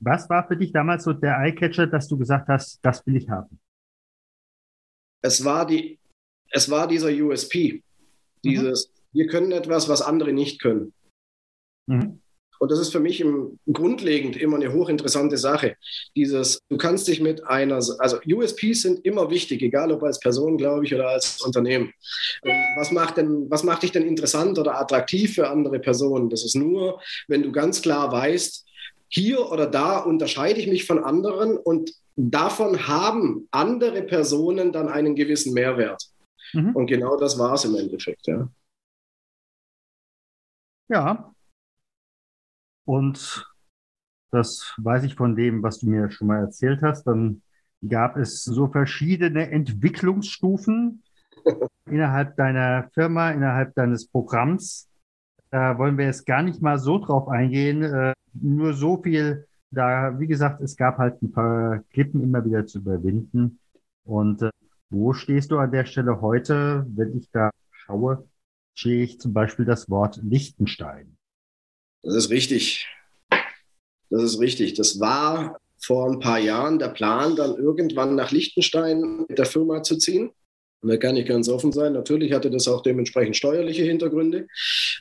Was 0.00 0.28
war 0.28 0.46
für 0.46 0.56
dich 0.56 0.72
damals 0.72 1.04
so 1.04 1.12
der 1.12 1.38
Eyecatcher, 1.38 1.86
dass 1.86 2.08
du 2.08 2.18
gesagt 2.18 2.48
hast, 2.48 2.78
das 2.82 3.06
will 3.06 3.16
ich 3.16 3.28
haben? 3.30 3.58
Es 5.22 5.44
war, 5.44 5.64
die, 5.64 5.98
es 6.50 6.68
war 6.70 6.86
dieser 6.88 7.08
USP. 7.08 7.74
Mhm. 7.74 7.82
Dieses, 8.44 8.88
mhm. 8.88 9.18
wir 9.18 9.26
können 9.28 9.52
etwas, 9.52 9.88
was 9.88 10.02
andere 10.02 10.32
nicht 10.32 10.60
können. 10.60 10.92
Mhm. 11.86 12.21
Und 12.62 12.70
das 12.70 12.78
ist 12.78 12.92
für 12.92 13.00
mich 13.00 13.20
im, 13.20 13.58
grundlegend 13.72 14.36
immer 14.36 14.54
eine 14.54 14.72
hochinteressante 14.72 15.36
Sache. 15.36 15.74
Dieses, 16.14 16.60
du 16.68 16.76
kannst 16.76 17.08
dich 17.08 17.20
mit 17.20 17.44
einer, 17.44 17.74
also 17.74 18.20
USPs 18.24 18.82
sind 18.82 19.04
immer 19.04 19.30
wichtig, 19.30 19.62
egal 19.62 19.90
ob 19.90 20.04
als 20.04 20.20
Person, 20.20 20.58
glaube 20.58 20.84
ich, 20.84 20.94
oder 20.94 21.08
als 21.08 21.42
Unternehmen. 21.42 21.92
Ähm, 22.44 22.62
was 22.76 22.92
macht 22.92 23.16
denn, 23.16 23.50
was 23.50 23.64
macht 23.64 23.82
dich 23.82 23.90
denn 23.90 24.06
interessant 24.06 24.60
oder 24.60 24.78
attraktiv 24.80 25.34
für 25.34 25.50
andere 25.50 25.80
Personen? 25.80 26.30
Das 26.30 26.44
ist 26.44 26.54
nur, 26.54 27.00
wenn 27.26 27.42
du 27.42 27.50
ganz 27.50 27.82
klar 27.82 28.12
weißt, 28.12 28.64
hier 29.08 29.50
oder 29.50 29.66
da 29.66 29.98
unterscheide 29.98 30.60
ich 30.60 30.68
mich 30.68 30.84
von 30.84 31.02
anderen 31.02 31.56
und 31.56 31.92
davon 32.14 32.86
haben 32.86 33.48
andere 33.50 34.02
Personen 34.02 34.70
dann 34.70 34.88
einen 34.88 35.16
gewissen 35.16 35.52
Mehrwert. 35.52 36.04
Mhm. 36.52 36.76
Und 36.76 36.86
genau 36.86 37.16
das 37.16 37.40
war 37.40 37.54
es 37.54 37.64
im 37.64 37.74
Endeffekt, 37.74 38.28
ja. 38.28 38.48
Ja, 40.88 41.31
und 42.84 43.46
das 44.32 44.74
weiß 44.78 45.04
ich 45.04 45.14
von 45.14 45.36
dem, 45.36 45.62
was 45.62 45.80
du 45.80 45.90
mir 45.90 46.10
schon 46.10 46.28
mal 46.28 46.40
erzählt 46.40 46.80
hast. 46.82 47.04
Dann 47.04 47.42
gab 47.86 48.16
es 48.16 48.44
so 48.44 48.66
verschiedene 48.68 49.50
Entwicklungsstufen 49.50 51.02
innerhalb 51.86 52.36
deiner 52.36 52.88
Firma, 52.94 53.30
innerhalb 53.30 53.74
deines 53.74 54.08
Programms. 54.08 54.88
Da 55.50 55.76
wollen 55.78 55.98
wir 55.98 56.06
jetzt 56.06 56.24
gar 56.24 56.42
nicht 56.42 56.62
mal 56.62 56.78
so 56.78 56.98
drauf 56.98 57.28
eingehen. 57.28 57.82
Äh, 57.82 58.14
nur 58.32 58.72
so 58.72 59.02
viel, 59.02 59.46
da, 59.70 60.18
wie 60.18 60.26
gesagt, 60.26 60.62
es 60.62 60.76
gab 60.76 60.96
halt 60.96 61.20
ein 61.22 61.30
paar 61.30 61.80
Klippen 61.90 62.22
immer 62.22 62.44
wieder 62.44 62.66
zu 62.66 62.78
überwinden. 62.78 63.58
Und 64.04 64.42
äh, 64.42 64.50
wo 64.88 65.12
stehst 65.12 65.50
du 65.50 65.58
an 65.58 65.72
der 65.72 65.84
Stelle 65.84 66.22
heute, 66.22 66.86
wenn 66.88 67.16
ich 67.16 67.30
da 67.30 67.50
schaue, 67.70 68.26
sehe 68.78 69.02
ich 69.02 69.20
zum 69.20 69.34
Beispiel 69.34 69.66
das 69.66 69.90
Wort 69.90 70.20
Lichtenstein. 70.22 71.11
Das 72.02 72.14
ist 72.14 72.30
richtig. 72.30 72.88
Das 74.10 74.22
ist 74.22 74.40
richtig. 74.40 74.74
Das 74.74 75.00
war 75.00 75.58
vor 75.80 76.10
ein 76.10 76.20
paar 76.20 76.38
Jahren 76.38 76.78
der 76.78 76.88
Plan, 76.88 77.34
dann 77.36 77.56
irgendwann 77.56 78.14
nach 78.14 78.30
Liechtenstein 78.30 79.24
mit 79.28 79.38
der 79.38 79.46
Firma 79.46 79.82
zu 79.82 79.96
ziehen. 79.96 80.30
Und 80.82 80.88
da 80.88 80.96
kann 80.96 81.16
ich 81.16 81.26
ganz 81.26 81.48
offen 81.48 81.72
sein. 81.72 81.92
Natürlich 81.92 82.32
hatte 82.32 82.50
das 82.50 82.66
auch 82.68 82.82
dementsprechend 82.82 83.36
steuerliche 83.36 83.84
Hintergründe. 83.84 84.48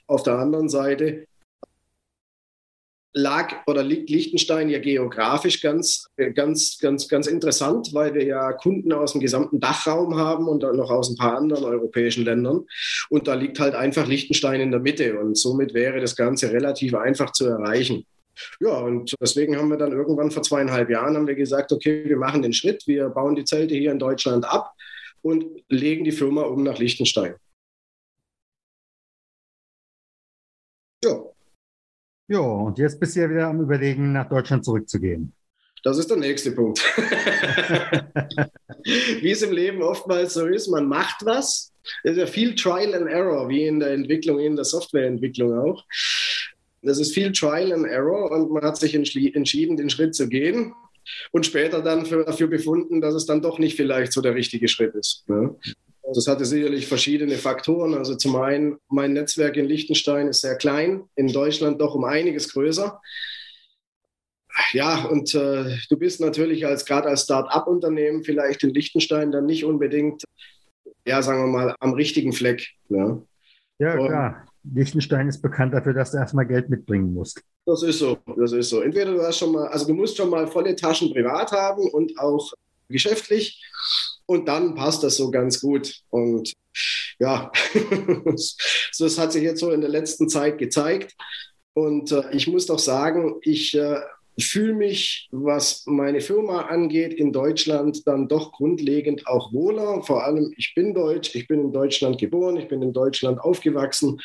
Auf 0.08 0.24
der 0.24 0.38
anderen 0.38 0.70
Seite 0.70 1.27
lag 3.13 3.53
oder 3.68 3.84
liegt 3.84 4.10
Liechtenstein 4.10 4.70
ja 4.70 4.80
geografisch 4.80 5.62
ganz, 5.62 6.08
ganz, 6.34 6.77
ganz, 6.80 7.08
ganz 7.08 7.27
interessant, 7.27 7.94
weil 7.94 8.13
wir 8.13 8.24
ja 8.24 8.53
Kunden 8.53 8.94
aus 8.94 9.12
dem 9.12 9.22
gesamten 9.22 9.60
Dachraum 9.60 10.15
haben 10.15 10.48
und 10.48 10.63
dann 10.63 10.77
noch 10.77 10.89
aus 10.89 11.10
ein 11.10 11.18
paar 11.18 11.38
anderen 11.38 11.65
europäischen 11.65 12.24
Ländern. 12.24 12.65
Und 13.10 13.27
da 13.27 13.34
liegt 13.34 13.60
halt 13.60 13.75
einfach 13.75 14.08
Liechtenstein 14.08 14.62
in 14.62 14.72
der 14.72 14.80
Mitte 14.80 15.20
und 15.20 15.38
somit 15.38 15.74
wäre 15.74 16.00
das 16.00 16.15
Ganze 16.15 16.51
relativ 16.51 16.96
einfach 16.96 17.32
zu 17.32 17.48
erreichen. 17.48 18.06
Ja, 18.60 18.80
und 18.80 19.13
deswegen 19.22 19.58
haben 19.58 19.70
wir 19.70 19.77
dann 19.77 19.91
irgendwann 19.91 20.32
vor 20.32 20.44
zweieinhalb 20.44 20.89
Jahren 20.89 21.15
haben 21.15 21.27
wir 21.27 21.36
gesagt, 21.36 21.72
okay, 21.74 22.03
wir 22.06 22.18
machen 22.18 22.41
den 22.41 22.53
Schritt, 22.53 22.88
wir 22.88 23.10
bauen 23.10 23.36
die 23.36 23.44
Zelte 23.44 23.75
hier 23.75 23.91
in 23.91 24.00
Deutschland 24.00 24.46
ab 24.46 24.74
und 25.22 25.46
legen 25.70 26.06
die 26.06 26.12
Firma 26.12 26.44
um 26.44 26.63
nach 26.63 26.77
Liechtenstein. 26.80 27.36
Ja, 31.03 31.31
ja, 32.32 32.40
und 32.40 32.78
jetzt 32.78 33.00
bist 33.00 33.16
du 33.16 33.20
ja 33.20 33.30
wieder 33.30 33.48
am 33.48 33.60
Überlegen, 33.62 34.14
nach 34.14 34.30
Deutschland 34.30 34.64
zurückzugehen. 34.64 35.34
Das 35.84 35.98
ist 35.98 36.10
der 36.10 36.18
nächste 36.18 36.52
Punkt. 36.54 36.80
wie 39.22 39.32
es 39.32 39.42
im 39.42 39.52
Leben 39.52 39.82
oftmals 39.82 40.36
so 40.36 40.46
ist, 40.46 40.70
man 40.70 40.88
macht 40.88 41.26
was. 41.26 41.74
Es 42.04 42.12
ist 42.12 42.18
ja 42.18 42.26
viel 42.28 42.56
Trial 42.56 42.94
and 42.94 43.10
Error, 43.10 43.50
wie 43.50 43.66
in 43.66 43.82
der 43.82 43.92
Entwicklung, 43.92 44.40
in 44.40 44.56
der 44.56 44.64
Softwareentwicklung 44.64 45.58
auch. 45.58 45.84
Das 46.84 47.00
ist 47.00 47.14
viel 47.14 47.34
Trial 47.34 47.74
and 47.74 47.86
Error 47.86 48.32
und 48.32 48.52
man 48.52 48.64
hat 48.64 48.78
sich 48.78 48.96
entschieden, 48.96 49.78
den 49.78 49.90
Schritt 49.90 50.16
zu 50.16 50.30
gehen 50.30 50.74
und 51.32 51.46
später 51.46 51.82
dann 51.82 52.06
für, 52.06 52.24
dafür 52.24 52.48
befunden, 52.48 53.02
dass 53.02 53.14
es 53.14 53.26
dann 53.26 53.42
doch 53.42 53.60
nicht 53.60 53.76
vielleicht 53.76 54.14
so 54.14 54.22
der 54.22 54.36
richtige 54.36 54.70
Schritt 54.70 54.96
ist. 54.96 55.28
Ne? 55.28 55.56
Das 56.13 56.27
hatte 56.27 56.46
sicherlich 56.46 56.88
verschiedene 56.88 57.36
Faktoren. 57.36 57.94
Also 57.94 58.15
zum 58.15 58.36
einen, 58.36 58.77
mein 58.89 59.13
Netzwerk 59.13 59.56
in 59.58 59.65
Liechtenstein 59.65 60.27
ist 60.27 60.41
sehr 60.41 60.56
klein, 60.56 61.03
in 61.15 61.27
Deutschland 61.27 61.80
doch 61.80 61.96
um 61.96 62.03
einiges 62.03 62.51
größer. 62.53 63.00
Ja, 64.74 65.06
und 65.06 65.34
äh, 65.34 65.77
du 65.89 65.98
bist 65.98 66.20
natürlich 66.20 66.65
als 66.65 66.86
gerade 66.86 67.08
als 67.08 67.24
Start-up-Unternehmen 67.24 68.24
vielleicht 68.24 68.63
in 68.63 68.74
Liechtenstein 68.74 69.32
dann 69.32 69.46
nicht 69.46 69.63
unbedingt, 69.63 70.24
ja, 71.06 71.22
sagen 71.22 71.44
wir 71.44 71.48
mal, 71.48 71.75
am 71.80 71.94
richtigen 71.94 72.34
Fleck. 72.34 72.68
Ne? 72.89 73.22
Ja, 73.80 73.98
und, 73.98 74.08
klar. 74.08 74.46
Liechtenstein 74.63 75.27
ist 75.27 75.41
bekannt 75.41 75.74
dafür, 75.74 75.94
dass 75.94 76.12
du 76.12 76.18
erstmal 76.18 76.46
Geld 76.46 76.70
mitbringen 76.70 77.13
musst. 77.13 77.41
Das 77.65 77.82
ist 77.84 78.00
so, 78.00 78.18
das 78.38 78.51
ist 78.51 78.70
so. 78.70 78.82
Entweder 78.82 79.13
du 79.13 79.22
hast 79.22 79.38
schon 79.38 79.53
mal, 79.53 79.68
also 79.68 79.88
du 79.88 79.94
musst 79.94 80.18
schon 80.18 80.30
mal 80.30 80.48
volle 80.48 80.75
Taschen 80.75 81.12
privat 81.12 81.51
haben 81.51 81.89
und 81.89 82.18
auch 82.20 82.51
geschäftlich 82.89 83.63
und 84.32 84.48
dann 84.48 84.76
passt 84.76 85.04
das 85.04 85.18
so 85.18 85.32
ganz 85.32 85.60
gut. 85.60 85.94
Und 86.10 86.54
ja, 87.20 87.52
das 89.00 89.18
hat 89.18 89.32
sich 89.32 89.44
jetzt 89.44 89.60
so 89.60 89.72
in 89.72 89.82
der 89.82 89.90
letzten 89.90 90.30
Zeit 90.30 90.58
gezeigt. 90.58 91.16
Und 91.74 92.12
äh, 92.12 92.24
ich 92.32 92.48
muss 92.48 92.66
doch 92.66 92.80
sagen, 92.80 93.36
ich 93.44 93.76
äh, 93.76 94.00
fühle 94.40 94.74
mich, 94.74 95.28
was 95.32 95.84
meine 95.86 96.22
Firma 96.22 96.62
angeht, 96.62 97.14
in 97.14 97.32
Deutschland 97.32 98.08
dann 98.08 98.28
doch 98.28 98.52
grundlegend 98.52 99.28
auch 99.28 99.54
wohler. 99.54 100.04
Vor 100.04 100.24
allem, 100.24 100.54
ich 100.58 100.74
bin 100.76 100.94
Deutsch, 100.94 101.36
ich 101.36 101.48
bin 101.48 101.62
in 101.62 101.74
Deutschland 101.74 102.18
geboren, 102.18 102.58
ich 102.58 102.68
bin 102.68 102.82
in 102.82 102.94
Deutschland 102.94 103.40
aufgewachsen. 103.40 104.20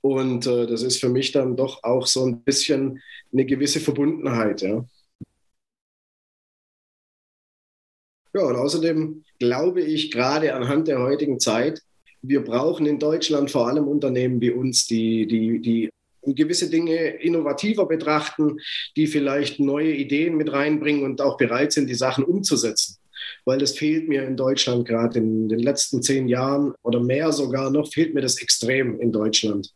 Und 0.00 0.46
äh, 0.46 0.66
das 0.66 0.82
ist 0.82 1.00
für 1.00 1.08
mich 1.08 1.32
dann 1.32 1.56
doch 1.56 1.82
auch 1.82 2.06
so 2.06 2.24
ein 2.24 2.42
bisschen 2.42 3.00
eine 3.32 3.44
gewisse 3.44 3.80
Verbundenheit. 3.80 4.62
Ja. 4.62 4.84
Ja, 8.38 8.44
und 8.44 8.54
außerdem 8.54 9.24
glaube 9.40 9.80
ich 9.80 10.12
gerade 10.12 10.54
anhand 10.54 10.86
der 10.86 11.00
heutigen 11.00 11.40
Zeit, 11.40 11.82
wir 12.22 12.44
brauchen 12.44 12.86
in 12.86 13.00
Deutschland 13.00 13.50
vor 13.50 13.66
allem 13.66 13.88
Unternehmen 13.88 14.40
wie 14.40 14.52
uns, 14.52 14.86
die, 14.86 15.26
die, 15.26 15.60
die 15.60 15.90
gewisse 16.36 16.70
Dinge 16.70 16.94
innovativer 16.94 17.86
betrachten, 17.86 18.58
die 18.96 19.08
vielleicht 19.08 19.58
neue 19.58 19.92
Ideen 19.92 20.36
mit 20.36 20.52
reinbringen 20.52 21.02
und 21.02 21.20
auch 21.20 21.36
bereit 21.36 21.72
sind, 21.72 21.90
die 21.90 21.94
Sachen 21.94 22.22
umzusetzen. 22.22 22.98
Weil 23.44 23.58
das 23.58 23.76
fehlt 23.76 24.08
mir 24.08 24.22
in 24.22 24.36
Deutschland 24.36 24.86
gerade 24.86 25.18
in 25.18 25.48
den 25.48 25.58
letzten 25.58 26.00
zehn 26.00 26.28
Jahren 26.28 26.74
oder 26.84 27.00
mehr 27.00 27.32
sogar 27.32 27.72
noch, 27.72 27.92
fehlt 27.92 28.14
mir 28.14 28.20
das 28.20 28.40
extrem 28.40 29.00
in 29.00 29.10
Deutschland. 29.10 29.74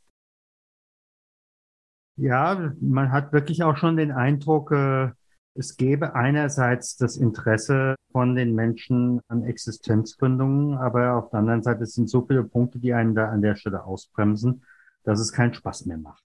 Ja, 2.16 2.72
man 2.80 3.10
hat 3.10 3.32
wirklich 3.32 3.64
auch 3.64 3.76
schon 3.76 3.96
den 3.96 4.12
Eindruck, 4.12 4.70
äh, 4.70 5.10
es 5.54 5.76
gäbe 5.76 6.14
einerseits 6.14 6.96
das 6.96 7.16
Interesse 7.16 7.96
von 8.10 8.34
den 8.34 8.54
Menschen 8.54 9.20
an 9.28 9.44
Existenzgründungen, 9.44 10.78
aber 10.78 11.14
auf 11.14 11.30
der 11.30 11.40
anderen 11.40 11.62
Seite 11.62 11.86
sind 11.86 12.08
so 12.08 12.24
viele 12.26 12.44
Punkte, 12.44 12.78
die 12.78 12.92
einen 12.92 13.14
da 13.14 13.28
an 13.28 13.42
der 13.42 13.56
Stelle 13.56 13.84
ausbremsen, 13.84 14.64
dass 15.04 15.20
es 15.20 15.32
keinen 15.32 15.54
Spaß 15.54 15.86
mehr 15.86 15.98
macht. 15.98 16.22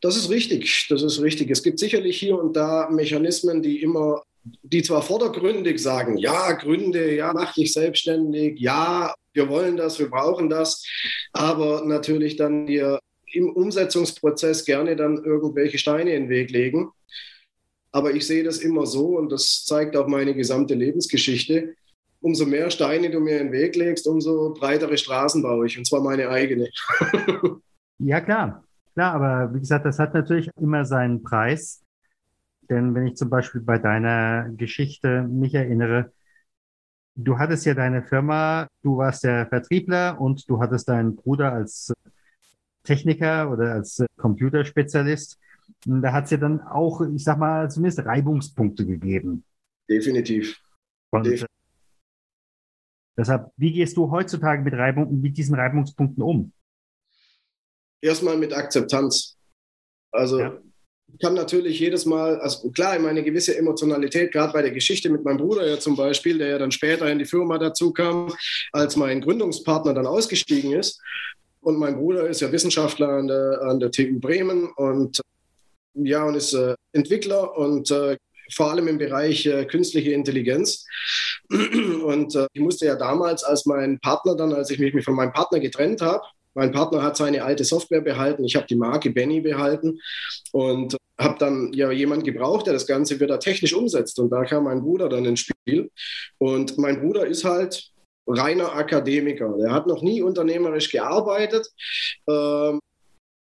Das 0.00 0.16
ist 0.16 0.30
richtig, 0.30 0.86
das 0.90 1.02
ist 1.02 1.22
richtig. 1.22 1.50
Es 1.50 1.62
gibt 1.62 1.78
sicherlich 1.78 2.18
hier 2.18 2.38
und 2.38 2.56
da 2.56 2.90
Mechanismen, 2.90 3.62
die 3.62 3.82
immer, 3.82 4.22
die 4.62 4.82
zwar 4.82 5.00
vordergründig 5.00 5.80
sagen, 5.80 6.18
ja, 6.18 6.52
Gründe, 6.52 7.14
ja, 7.14 7.32
mach 7.32 7.54
dich 7.54 7.72
selbstständig, 7.72 8.58
ja, 8.58 9.14
wir 9.32 9.48
wollen 9.48 9.76
das, 9.76 9.98
wir 9.98 10.10
brauchen 10.10 10.50
das, 10.50 10.84
aber 11.32 11.84
natürlich 11.86 12.36
dann 12.36 12.66
dir 12.66 12.98
im 13.26 13.50
Umsetzungsprozess 13.50 14.64
gerne 14.64 14.96
dann 14.96 15.24
irgendwelche 15.24 15.78
Steine 15.78 16.14
in 16.14 16.24
den 16.24 16.30
Weg 16.30 16.50
legen. 16.50 16.90
Aber 17.92 18.12
ich 18.12 18.26
sehe 18.26 18.42
das 18.42 18.58
immer 18.58 18.86
so 18.86 19.18
und 19.18 19.30
das 19.30 19.64
zeigt 19.64 19.96
auch 19.96 20.08
meine 20.08 20.34
gesamte 20.34 20.74
Lebensgeschichte. 20.74 21.74
Umso 22.20 22.46
mehr 22.46 22.70
Steine 22.70 23.10
du 23.10 23.20
mir 23.20 23.38
in 23.38 23.48
den 23.48 23.52
Weg 23.52 23.76
legst, 23.76 24.06
umso 24.06 24.54
breitere 24.54 24.96
Straßen 24.96 25.42
baue 25.42 25.66
ich 25.66 25.76
und 25.76 25.86
zwar 25.86 26.02
meine 26.02 26.28
eigene. 26.28 26.68
ja, 27.98 28.20
klar. 28.20 28.64
Klar, 28.94 29.14
aber 29.14 29.54
wie 29.54 29.60
gesagt, 29.60 29.86
das 29.86 29.98
hat 29.98 30.14
natürlich 30.14 30.50
immer 30.60 30.84
seinen 30.84 31.22
Preis. 31.22 31.82
Denn 32.68 32.94
wenn 32.94 33.06
ich 33.06 33.16
zum 33.16 33.30
Beispiel 33.30 33.60
bei 33.60 33.78
deiner 33.78 34.50
Geschichte 34.50 35.22
mich 35.22 35.54
erinnere, 35.54 36.12
du 37.14 37.38
hattest 37.38 37.66
ja 37.66 37.74
deine 37.74 38.02
Firma, 38.02 38.68
du 38.82 38.98
warst 38.98 39.24
der 39.24 39.46
Vertriebler 39.46 40.20
und 40.20 40.48
du 40.48 40.60
hattest 40.60 40.88
deinen 40.88 41.16
Bruder 41.16 41.52
als 41.52 41.92
Techniker 42.84 43.50
oder 43.50 43.72
als 43.72 44.04
Computerspezialist. 44.16 45.38
Da 45.84 46.12
hat 46.12 46.24
es 46.24 46.30
ja 46.30 46.36
dann 46.36 46.60
auch, 46.60 47.00
ich 47.00 47.24
sag 47.24 47.38
mal, 47.38 47.70
zumindest 47.70 48.04
Reibungspunkte 48.04 48.86
gegeben. 48.86 49.44
Definitiv. 49.88 50.60
Und 51.10 51.24
Definitiv. 51.24 51.46
deshalb, 53.18 53.50
wie 53.56 53.72
gehst 53.72 53.96
du 53.96 54.10
heutzutage 54.10 54.62
mit, 54.62 54.74
Reibung, 54.74 55.20
mit 55.20 55.36
diesen 55.36 55.54
Reibungspunkten 55.54 56.22
um? 56.22 56.52
Erstmal 58.00 58.36
mit 58.36 58.52
Akzeptanz. 58.52 59.36
Also 60.12 60.40
ja. 60.40 60.58
ich 61.12 61.18
kann 61.18 61.34
natürlich 61.34 61.80
jedes 61.80 62.06
Mal, 62.06 62.38
also 62.40 62.70
klar, 62.70 62.98
meine 62.98 63.22
gewisse 63.22 63.56
Emotionalität, 63.56 64.32
gerade 64.32 64.52
bei 64.52 64.62
der 64.62 64.70
Geschichte 64.70 65.10
mit 65.10 65.24
meinem 65.24 65.38
Bruder 65.38 65.68
ja 65.68 65.78
zum 65.78 65.96
Beispiel, 65.96 66.38
der 66.38 66.48
ja 66.48 66.58
dann 66.58 66.72
später 66.72 67.10
in 67.10 67.18
die 67.18 67.24
Firma 67.24 67.58
dazu 67.58 67.92
kam, 67.92 68.32
als 68.72 68.96
mein 68.96 69.20
Gründungspartner 69.20 69.94
dann 69.94 70.06
ausgestiegen 70.06 70.72
ist. 70.72 71.00
Und 71.60 71.78
mein 71.78 71.96
Bruder 71.96 72.28
ist 72.28 72.40
ja 72.40 72.50
Wissenschaftler 72.50 73.08
an 73.08 73.28
der, 73.28 73.62
an 73.62 73.78
der 73.78 73.90
TU 73.90 74.18
Bremen 74.18 74.68
und 74.76 75.20
ja, 75.94 76.24
und 76.24 76.34
ist 76.34 76.54
äh, 76.54 76.74
Entwickler 76.92 77.56
und 77.56 77.90
äh, 77.90 78.16
vor 78.54 78.70
allem 78.70 78.88
im 78.88 78.98
Bereich 78.98 79.46
äh, 79.46 79.64
künstliche 79.64 80.12
Intelligenz. 80.12 80.84
Und 81.48 82.34
äh, 82.34 82.46
ich 82.52 82.60
musste 82.60 82.86
ja 82.86 82.96
damals 82.96 83.44
als 83.44 83.66
mein 83.66 83.98
Partner 84.00 84.36
dann, 84.36 84.52
als 84.52 84.70
ich 84.70 84.78
mich 84.78 85.04
von 85.04 85.14
meinem 85.14 85.32
Partner 85.32 85.60
getrennt 85.60 86.00
habe, 86.02 86.22
mein 86.54 86.72
Partner 86.72 87.02
hat 87.02 87.16
seine 87.16 87.44
alte 87.44 87.64
Software 87.64 88.02
behalten, 88.02 88.44
ich 88.44 88.56
habe 88.56 88.66
die 88.66 88.76
Marke 88.76 89.10
Benny 89.10 89.40
behalten 89.40 89.98
und 90.52 90.96
habe 91.18 91.38
dann 91.38 91.72
ja 91.72 91.90
jemand 91.90 92.24
gebraucht, 92.24 92.66
der 92.66 92.74
das 92.74 92.86
Ganze 92.86 93.20
wieder 93.20 93.38
technisch 93.38 93.72
umsetzt. 93.72 94.18
Und 94.18 94.30
da 94.30 94.44
kam 94.44 94.64
mein 94.64 94.82
Bruder 94.82 95.08
dann 95.08 95.24
ins 95.24 95.40
Spiel. 95.40 95.90
Und 96.38 96.76
mein 96.78 97.00
Bruder 97.00 97.26
ist 97.26 97.44
halt 97.44 97.90
reiner 98.26 98.74
Akademiker. 98.74 99.56
Der 99.58 99.72
hat 99.72 99.86
noch 99.86 100.02
nie 100.02 100.22
unternehmerisch 100.22 100.90
gearbeitet. 100.90 101.68
Ähm, 102.28 102.80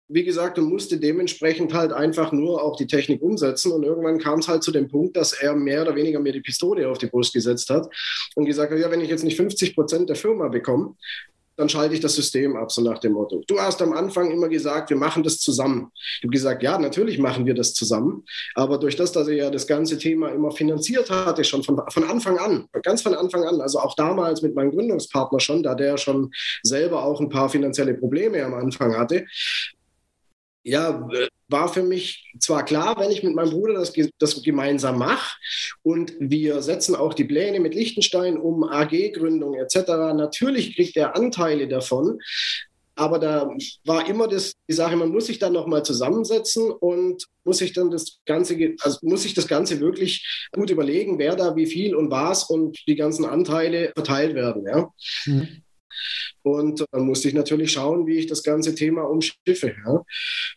wie 0.08 0.24
gesagt, 0.24 0.60
und 0.60 0.70
musste 0.70 0.98
dementsprechend 0.98 1.74
halt 1.74 1.92
einfach 1.92 2.32
nur 2.32 2.64
auch 2.64 2.76
die 2.76 2.88
Technik 2.88 3.22
umsetzen. 3.22 3.72
Und 3.72 3.84
irgendwann 3.84 4.20
kam 4.20 4.40
es 4.40 4.48
halt 4.48 4.64
zu 4.64 4.72
dem 4.72 4.88
Punkt, 4.88 5.18
dass 5.18 5.34
er 5.34 5.56
mehr 5.56 5.82
oder 5.82 5.96
weniger 5.96 6.20
mir 6.20 6.34
die 6.34 6.42
Pistole 6.42 6.88
auf 6.88 7.00
die 7.00 7.08
Brust 7.08 7.34
gesetzt 7.34 7.70
hat 7.70 7.88
und 8.36 8.46
gesagt 8.46 8.72
hat, 8.72 8.80
ja, 8.80 8.92
wenn 8.92 9.02
ich 9.02 9.10
jetzt 9.10 9.24
nicht 9.24 9.38
50 9.38 9.76
Prozent 9.76 10.10
der 10.10 10.16
Firma 10.16 10.48
bekomme, 10.48 10.96
dann 11.58 11.70
schalte 11.70 11.94
ich 11.94 12.02
das 12.02 12.16
System 12.16 12.56
ab, 12.56 12.72
so 12.72 12.82
nach 12.82 13.00
dem 13.00 13.14
Motto. 13.14 13.44
Du 13.48 13.60
hast 13.60 13.82
am 13.82 13.94
Anfang 13.94 14.30
immer 14.32 14.50
gesagt, 14.50 14.90
wir 14.90 14.98
machen 14.98 15.24
das 15.24 15.40
zusammen. 15.40 15.92
Ich 16.18 16.24
habe 16.24 16.32
gesagt, 16.32 16.64
ja, 16.64 16.78
natürlich 16.78 17.18
machen 17.18 17.46
wir 17.46 17.54
das 17.54 17.74
zusammen. 17.74 18.26
Aber 18.56 18.78
durch 18.78 18.96
das, 18.96 19.12
dass 19.12 19.28
er 19.28 19.36
ja 19.36 19.50
das 19.50 19.66
ganze 19.66 19.98
Thema 19.98 20.30
immer 20.30 20.52
finanziert 20.52 21.10
hatte, 21.10 21.44
schon 21.44 21.64
von, 21.64 21.82
von 21.90 22.04
Anfang 22.04 22.38
an, 22.38 22.68
ganz 22.84 23.02
von 23.02 23.14
Anfang 23.14 23.44
an, 23.44 23.62
also 23.62 23.80
auch 23.80 23.96
damals 23.96 24.42
mit 24.42 24.56
meinem 24.56 24.72
Gründungspartner 24.72 25.40
schon, 25.40 25.64
da 25.64 25.76
der 25.76 25.98
schon 25.98 26.32
selber 26.64 27.04
auch 27.04 27.22
ein 27.22 27.30
paar 27.30 27.50
finanzielle 27.50 27.94
Probleme 27.94 28.44
am 28.44 28.54
Anfang 28.54 28.98
hatte, 28.98 29.26
ja, 30.66 31.08
war 31.48 31.72
für 31.72 31.84
mich 31.84 32.34
zwar 32.40 32.66
klar, 32.66 33.00
wenn 33.00 33.12
ich 33.12 33.22
mit 33.22 33.36
meinem 33.36 33.52
Bruder 33.52 33.76
das, 33.76 33.94
das 34.18 34.42
gemeinsam 34.42 34.98
mache 34.98 35.38
und 35.84 36.14
wir 36.20 36.64
setzen 36.64 36.96
auch 36.96 37.14
die 37.14 37.24
Pläne 37.24 37.60
mit 37.60 37.76
Liechtenstein 37.76 38.38
um, 38.38 38.64
AG-Gründung 38.64 39.54
etc. 39.54 39.76
Natürlich 40.16 40.76
kriegt 40.76 40.98
er 40.98 41.16
Anteile 41.16 41.68
davon, 41.68 42.20
aber 42.96 43.20
da 43.20 43.48
war 43.84 44.10
immer 44.10 44.28
das, 44.28 44.54
die 44.68 44.74
Sache, 44.74 44.96
man 44.96 45.10
muss 45.10 45.28
sich 45.28 45.38
dann 45.38 45.54
nochmal 45.54 45.84
zusammensetzen 45.84 46.72
und 46.72 47.26
muss 47.44 47.60
sich 47.60 47.74
dann 47.74 47.92
das 47.92 48.22
Ganze, 48.26 48.76
also 48.82 49.00
muss 49.04 49.22
sich 49.22 49.36
das 49.36 49.48
Ganze 49.48 49.80
wirklich 49.80 50.48
gut 50.52 50.72
überlegen, 50.72 51.20
wer 51.20 51.36
da 51.36 51.56
wie 51.56 51.68
viel 51.68 51.94
und 51.94 52.10
was 52.10 52.50
und 52.50 52.80
die 52.88 52.96
ganzen 52.96 53.26
Anteile 53.26 53.92
verteilt 53.94 54.34
werden. 54.34 54.66
Ja. 54.66 54.90
Mhm. 55.26 55.62
Und 56.46 56.86
dann 56.92 57.08
musste 57.08 57.28
ich 57.28 57.34
natürlich 57.34 57.72
schauen, 57.72 58.06
wie 58.06 58.18
ich 58.18 58.28
das 58.28 58.44
ganze 58.44 58.76
Thema 58.76 59.02
umschiffe. 59.02 59.74
Ja. 59.84 60.04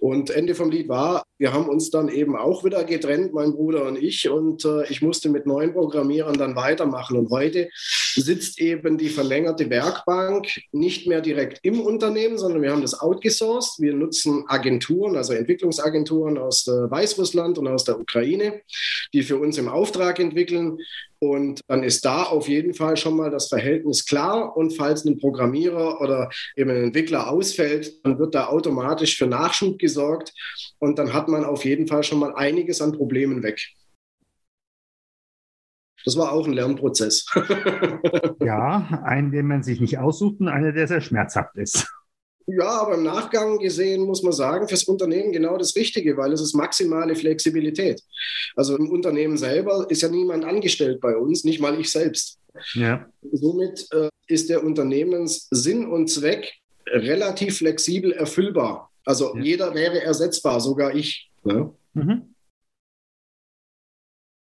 Und 0.00 0.28
Ende 0.28 0.54
vom 0.54 0.71
Lied 0.71 0.87
war, 0.90 1.25
wir 1.38 1.54
haben 1.54 1.66
uns 1.66 1.90
dann 1.90 2.11
eben 2.11 2.37
auch 2.37 2.62
wieder 2.62 2.85
getrennt, 2.85 3.33
mein 3.33 3.52
Bruder 3.52 3.87
und 3.87 3.97
ich. 3.97 4.28
Und 4.28 4.66
äh, 4.66 4.87
ich 4.90 5.00
musste 5.00 5.30
mit 5.30 5.47
neuen 5.47 5.73
Programmierern 5.73 6.37
dann 6.37 6.57
weitermachen. 6.57 7.16
Und 7.16 7.30
heute 7.30 7.71
sitzt 8.14 8.61
eben 8.61 8.99
die 8.99 9.09
verlängerte 9.09 9.71
Werkbank 9.71 10.49
nicht 10.73 11.07
mehr 11.07 11.23
direkt 11.23 11.61
im 11.62 11.80
Unternehmen, 11.80 12.37
sondern 12.37 12.61
wir 12.61 12.71
haben 12.71 12.83
das 12.83 13.00
outgesourced. 13.00 13.80
Wir 13.80 13.95
nutzen 13.95 14.45
Agenturen, 14.47 15.16
also 15.16 15.33
Entwicklungsagenturen 15.33 16.37
aus 16.37 16.66
Weißrussland 16.66 17.57
und 17.57 17.66
aus 17.66 17.85
der 17.85 17.99
Ukraine, 17.99 18.61
die 19.14 19.23
für 19.23 19.38
uns 19.38 19.57
im 19.57 19.68
Auftrag 19.68 20.18
entwickeln. 20.18 20.76
Und 21.20 21.60
dann 21.66 21.82
ist 21.82 22.04
da 22.04 22.22
auf 22.25 22.48
jeden 22.48 22.75
Fall 22.75 22.96
schon 22.96 23.16
mal 23.16 23.30
das 23.30 23.48
Verhältnis 23.48 24.06
klar. 24.06 24.56
Und 24.56 24.76
falls 24.76 25.04
ein 25.04 25.18
Programmierer 25.18 26.00
oder 26.00 26.30
eben 26.56 26.70
ein 26.70 26.84
Entwickler 26.84 27.28
ausfällt, 27.28 28.04
dann 28.04 28.18
wird 28.18 28.34
da 28.34 28.46
automatisch 28.46 29.16
für 29.16 29.26
Nachschub 29.26 29.78
gesorgt. 29.78 30.32
Und 30.78 30.98
dann 30.98 31.12
hat 31.12 31.28
man 31.28 31.44
auf 31.44 31.64
jeden 31.64 31.88
Fall 31.88 32.04
schon 32.04 32.20
mal 32.20 32.34
einiges 32.34 32.80
an 32.80 32.92
Problemen 32.92 33.42
weg. 33.42 33.60
Das 36.04 36.16
war 36.16 36.32
auch 36.32 36.46
ein 36.46 36.52
Lernprozess. 36.52 37.26
ja, 38.40 39.02
einen, 39.04 39.32
den 39.32 39.46
man 39.46 39.62
sich 39.62 39.80
nicht 39.80 39.98
aussucht 39.98 40.40
und 40.40 40.48
einer, 40.48 40.72
der 40.72 40.87
sehr 40.87 41.00
schmerzhaft 41.00 41.56
ist. 41.56 41.92
Ja, 42.50 42.81
aber 42.81 42.95
im 42.95 43.02
Nachgang 43.02 43.59
gesehen 43.59 44.05
muss 44.05 44.23
man 44.23 44.33
sagen, 44.33 44.69
fürs 44.69 44.85
Unternehmen 44.85 45.33
genau 45.33 45.59
das 45.59 45.76
Richtige, 45.76 46.17
weil 46.17 46.33
es 46.33 46.40
ist 46.40 46.55
maximale 46.55 47.14
Flexibilität. 47.14 48.02
Also 48.57 48.75
im 48.76 48.90
Unternehmen 48.90 49.37
selber 49.37 49.87
ist 49.90 50.00
ja 50.00 50.09
niemand 50.09 50.47
angestellt 50.47 50.99
bei 51.02 51.14
uns, 51.14 51.45
nicht 51.45 51.61
mal 51.61 51.78
ich 51.78 51.90
selbst. 51.90 52.40
Ja. 52.73 53.06
Somit 53.32 53.87
äh, 53.93 54.08
ist 54.28 54.49
der 54.49 54.65
Unternehmenssinn 54.65 55.87
und 55.87 56.08
Zweck 56.08 56.54
relativ 56.87 57.58
flexibel 57.58 58.13
erfüllbar. 58.13 58.91
Also 59.04 59.37
ja. 59.37 59.43
jeder 59.43 59.75
wäre 59.75 60.02
ersetzbar, 60.02 60.58
sogar 60.61 60.95
ich. 60.95 61.30
Ne? 61.45 61.71
Mhm. 61.93 62.34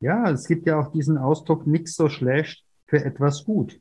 Ja, 0.02 0.30
es 0.30 0.48
gibt 0.48 0.68
ja 0.68 0.80
auch 0.80 0.92
diesen 0.92 1.18
Ausdruck, 1.18 1.66
nichts 1.66 1.96
so 1.96 2.10
schlecht 2.10 2.64
für 2.86 3.04
etwas 3.04 3.44
gut. 3.44 3.80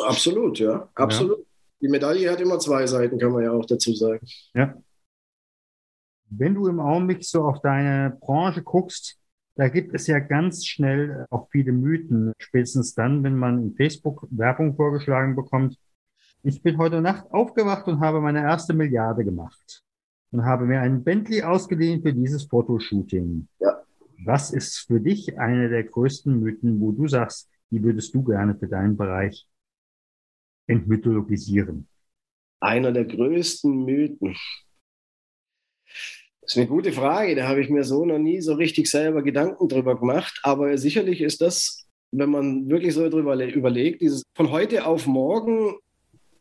Absolut, 0.00 0.60
ja, 0.60 0.88
absolut. 0.94 1.38
Ja 1.40 1.44
die 1.82 1.88
Medaille 1.88 2.30
hat 2.30 2.40
immer 2.40 2.58
zwei 2.60 2.86
Seiten, 2.86 3.18
kann 3.18 3.32
man 3.32 3.42
ja 3.42 3.50
auch 3.50 3.66
dazu 3.66 3.92
sagen. 3.92 4.24
Ja. 4.54 4.74
Wenn 6.30 6.54
du 6.54 6.68
im 6.68 6.80
Augenblick 6.80 7.24
so 7.24 7.44
auf 7.44 7.60
deine 7.60 8.16
Branche 8.20 8.62
guckst, 8.62 9.18
da 9.56 9.68
gibt 9.68 9.94
es 9.94 10.06
ja 10.06 10.18
ganz 10.18 10.64
schnell 10.64 11.26
auch 11.28 11.48
viele 11.50 11.72
Mythen, 11.72 12.32
spätestens 12.38 12.94
dann, 12.94 13.22
wenn 13.22 13.36
man 13.36 13.62
in 13.62 13.74
Facebook 13.74 14.26
Werbung 14.30 14.74
vorgeschlagen 14.76 15.36
bekommt. 15.36 15.76
Ich 16.42 16.62
bin 16.62 16.78
heute 16.78 17.02
Nacht 17.02 17.30
aufgewacht 17.32 17.86
und 17.86 18.00
habe 18.00 18.20
meine 18.20 18.40
erste 18.40 18.72
Milliarde 18.72 19.24
gemacht 19.24 19.82
und 20.30 20.44
habe 20.44 20.64
mir 20.64 20.80
einen 20.80 21.04
Bentley 21.04 21.42
ausgeliehen 21.42 22.00
für 22.00 22.14
dieses 22.14 22.44
Fotoshooting. 22.44 23.48
Ja. 23.60 23.82
Was 24.24 24.52
ist 24.52 24.78
für 24.78 25.00
dich 25.00 25.38
eine 25.38 25.68
der 25.68 25.84
größten 25.84 26.40
Mythen, 26.40 26.80
wo 26.80 26.92
du 26.92 27.08
sagst, 27.08 27.50
die 27.70 27.82
würdest 27.82 28.14
du 28.14 28.22
gerne 28.22 28.54
für 28.54 28.68
deinen 28.68 28.96
Bereich 28.96 29.46
entmythologisieren? 30.66 31.88
Einer 32.60 32.92
der 32.92 33.04
größten 33.04 33.84
Mythen. 33.84 34.36
Das 36.40 36.52
ist 36.52 36.56
eine 36.56 36.66
gute 36.66 36.92
Frage. 36.92 37.34
Da 37.34 37.48
habe 37.48 37.60
ich 37.60 37.70
mir 37.70 37.84
so 37.84 38.04
noch 38.04 38.18
nie 38.18 38.40
so 38.40 38.54
richtig 38.54 38.88
selber 38.88 39.22
Gedanken 39.22 39.68
drüber 39.68 39.98
gemacht. 39.98 40.40
Aber 40.42 40.76
sicherlich 40.76 41.20
ist 41.20 41.40
das, 41.40 41.86
wenn 42.12 42.30
man 42.30 42.68
wirklich 42.68 42.94
so 42.94 43.08
drüber 43.08 43.34
überlegt, 43.46 44.02
dieses 44.02 44.22
von 44.36 44.50
heute 44.50 44.86
auf 44.86 45.06
morgen, 45.06 45.76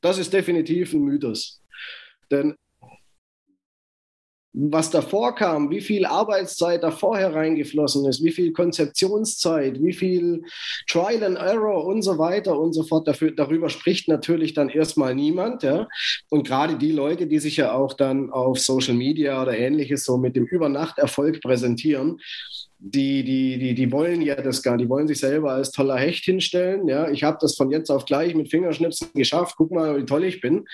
das 0.01 0.17
ist 0.17 0.33
definitiv 0.33 0.93
ein 0.93 1.03
Mythos. 1.03 1.63
Denn 2.31 2.55
was 4.53 4.89
davor 4.89 5.33
kam, 5.35 5.69
wie 5.69 5.79
viel 5.79 6.05
Arbeitszeit 6.05 6.83
da 6.83 6.91
vorher 6.91 7.33
reingeflossen 7.33 8.05
ist, 8.05 8.21
wie 8.23 8.31
viel 8.31 8.51
Konzeptionszeit, 8.51 9.81
wie 9.81 9.93
viel 9.93 10.43
Trial 10.89 11.23
and 11.23 11.37
Error 11.37 11.85
und 11.85 12.01
so 12.01 12.17
weiter 12.17 12.59
und 12.59 12.73
so 12.73 12.83
fort. 12.83 13.07
Dafür, 13.07 13.31
darüber 13.31 13.69
spricht 13.69 14.09
natürlich 14.09 14.53
dann 14.53 14.67
erstmal 14.67 15.15
niemand. 15.15 15.63
Ja? 15.63 15.87
Und 16.29 16.45
gerade 16.45 16.77
die 16.77 16.91
Leute, 16.91 17.27
die 17.27 17.39
sich 17.39 17.57
ja 17.57 17.73
auch 17.73 17.93
dann 17.93 18.29
auf 18.29 18.59
Social 18.59 18.95
Media 18.95 19.41
oder 19.41 19.57
ähnliches 19.57 20.03
so 20.03 20.17
mit 20.17 20.35
dem 20.35 20.45
Übernachterfolg 20.45 21.41
präsentieren, 21.41 22.19
die, 22.83 23.23
die, 23.23 23.59
die, 23.59 23.75
die 23.75 23.91
wollen 23.91 24.21
ja 24.21 24.35
das 24.35 24.63
gar, 24.63 24.75
die 24.75 24.89
wollen 24.89 25.07
sich 25.07 25.19
selber 25.19 25.51
als 25.51 25.71
toller 25.71 25.97
Hecht 25.97 26.25
hinstellen. 26.25 26.87
Ja, 26.87 27.09
ich 27.09 27.23
habe 27.23 27.37
das 27.39 27.55
von 27.55 27.69
jetzt 27.69 27.91
auf 27.91 28.05
gleich 28.05 28.33
mit 28.33 28.49
Fingerschnipsen 28.49 29.09
geschafft. 29.13 29.53
Guck 29.55 29.71
mal, 29.71 29.97
wie 29.97 30.05
toll 30.05 30.25
ich 30.25 30.41
bin 30.41 30.65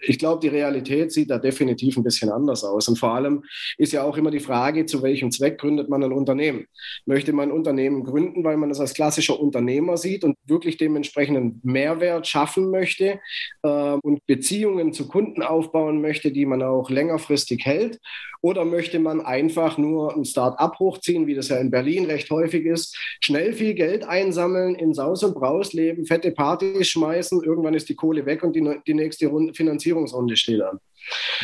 ich 0.00 0.18
glaube, 0.18 0.40
die 0.40 0.48
Realität 0.48 1.12
sieht 1.12 1.30
da 1.30 1.38
definitiv 1.38 1.96
ein 1.96 2.04
bisschen 2.04 2.30
anders 2.30 2.64
aus. 2.64 2.88
Und 2.88 2.98
vor 2.98 3.14
allem 3.14 3.44
ist 3.78 3.92
ja 3.92 4.02
auch 4.02 4.16
immer 4.16 4.30
die 4.30 4.40
Frage, 4.40 4.86
zu 4.86 5.02
welchem 5.02 5.30
Zweck 5.30 5.58
gründet 5.58 5.88
man 5.88 6.02
ein 6.02 6.12
Unternehmen? 6.12 6.66
Möchte 7.06 7.32
man 7.32 7.48
ein 7.48 7.52
Unternehmen 7.52 8.04
gründen, 8.04 8.44
weil 8.44 8.56
man 8.56 8.70
es 8.70 8.80
als 8.80 8.94
klassischer 8.94 9.38
Unternehmer 9.38 9.96
sieht 9.96 10.24
und 10.24 10.36
wirklich 10.46 10.76
dementsprechenden 10.76 11.60
Mehrwert 11.62 12.26
schaffen 12.26 12.70
möchte 12.70 13.20
äh, 13.62 13.68
und 13.68 14.26
Beziehungen 14.26 14.92
zu 14.92 15.08
Kunden 15.08 15.42
aufbauen 15.42 16.00
möchte, 16.00 16.32
die 16.32 16.46
man 16.46 16.62
auch 16.62 16.90
längerfristig 16.90 17.64
hält? 17.64 17.98
Oder 18.44 18.66
möchte 18.66 18.98
man 18.98 19.22
einfach 19.22 19.78
nur 19.78 20.14
ein 20.14 20.26
Start-up 20.26 20.78
hochziehen, 20.78 21.26
wie 21.26 21.34
das 21.34 21.48
ja 21.48 21.56
in 21.56 21.70
Berlin 21.70 22.04
recht 22.04 22.30
häufig 22.30 22.66
ist, 22.66 22.94
schnell 23.20 23.54
viel 23.54 23.72
Geld 23.72 24.04
einsammeln, 24.04 24.74
in 24.74 24.92
Saus 24.92 25.24
und 25.24 25.34
Braus 25.34 25.72
leben, 25.72 26.04
fette 26.04 26.30
Partys 26.30 26.88
schmeißen, 26.88 27.42
irgendwann 27.42 27.72
ist 27.72 27.88
die 27.88 27.94
Kohle 27.94 28.26
weg 28.26 28.42
und 28.42 28.54
die, 28.54 28.62
die 28.86 28.92
nächste 28.92 29.28
Runde, 29.28 29.54
Finanzierungsrunde 29.94 30.36
steht 30.36 30.62
an. 30.62 30.78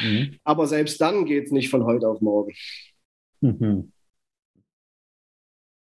Mhm. 0.02 0.38
Aber 0.44 0.66
selbst 0.66 1.00
dann 1.00 1.24
geht 1.24 1.46
es 1.46 1.52
nicht 1.52 1.70
von 1.70 1.84
heute 1.84 2.08
auf 2.08 2.20
morgen. 2.20 2.52
Mhm. 3.40 3.92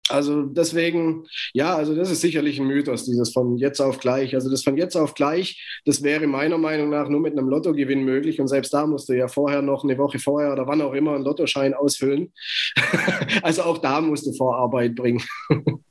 Also 0.09 0.43
deswegen, 0.43 1.25
ja, 1.53 1.75
also 1.75 1.93
das 1.93 2.09
ist 2.09 2.21
sicherlich 2.21 2.59
ein 2.59 2.67
Mythos, 2.67 3.03
dieses 3.03 3.33
von 3.33 3.57
jetzt 3.57 3.81
auf 3.81 3.99
gleich. 3.99 4.35
Also 4.35 4.49
das 4.49 4.63
von 4.63 4.77
jetzt 4.77 4.95
auf 4.95 5.15
gleich, 5.15 5.81
das 5.83 6.01
wäre 6.01 6.27
meiner 6.27 6.57
Meinung 6.57 6.89
nach 6.89 7.09
nur 7.09 7.19
mit 7.19 7.33
einem 7.33 7.49
Lottogewinn 7.49 8.05
möglich. 8.05 8.39
Und 8.39 8.47
selbst 8.47 8.73
da 8.73 8.87
musst 8.87 9.09
du 9.09 9.13
ja 9.13 9.27
vorher 9.27 9.61
noch 9.61 9.83
eine 9.83 9.97
Woche 9.97 10.17
vorher 10.17 10.53
oder 10.53 10.65
wann 10.65 10.81
auch 10.81 10.93
immer 10.93 11.15
einen 11.15 11.25
Lottoschein 11.25 11.73
ausfüllen. 11.73 12.31
also 13.41 13.63
auch 13.63 13.79
da 13.79 13.99
musst 13.99 14.25
du 14.25 14.31
Vorarbeit 14.31 14.95
bringen. 14.95 15.21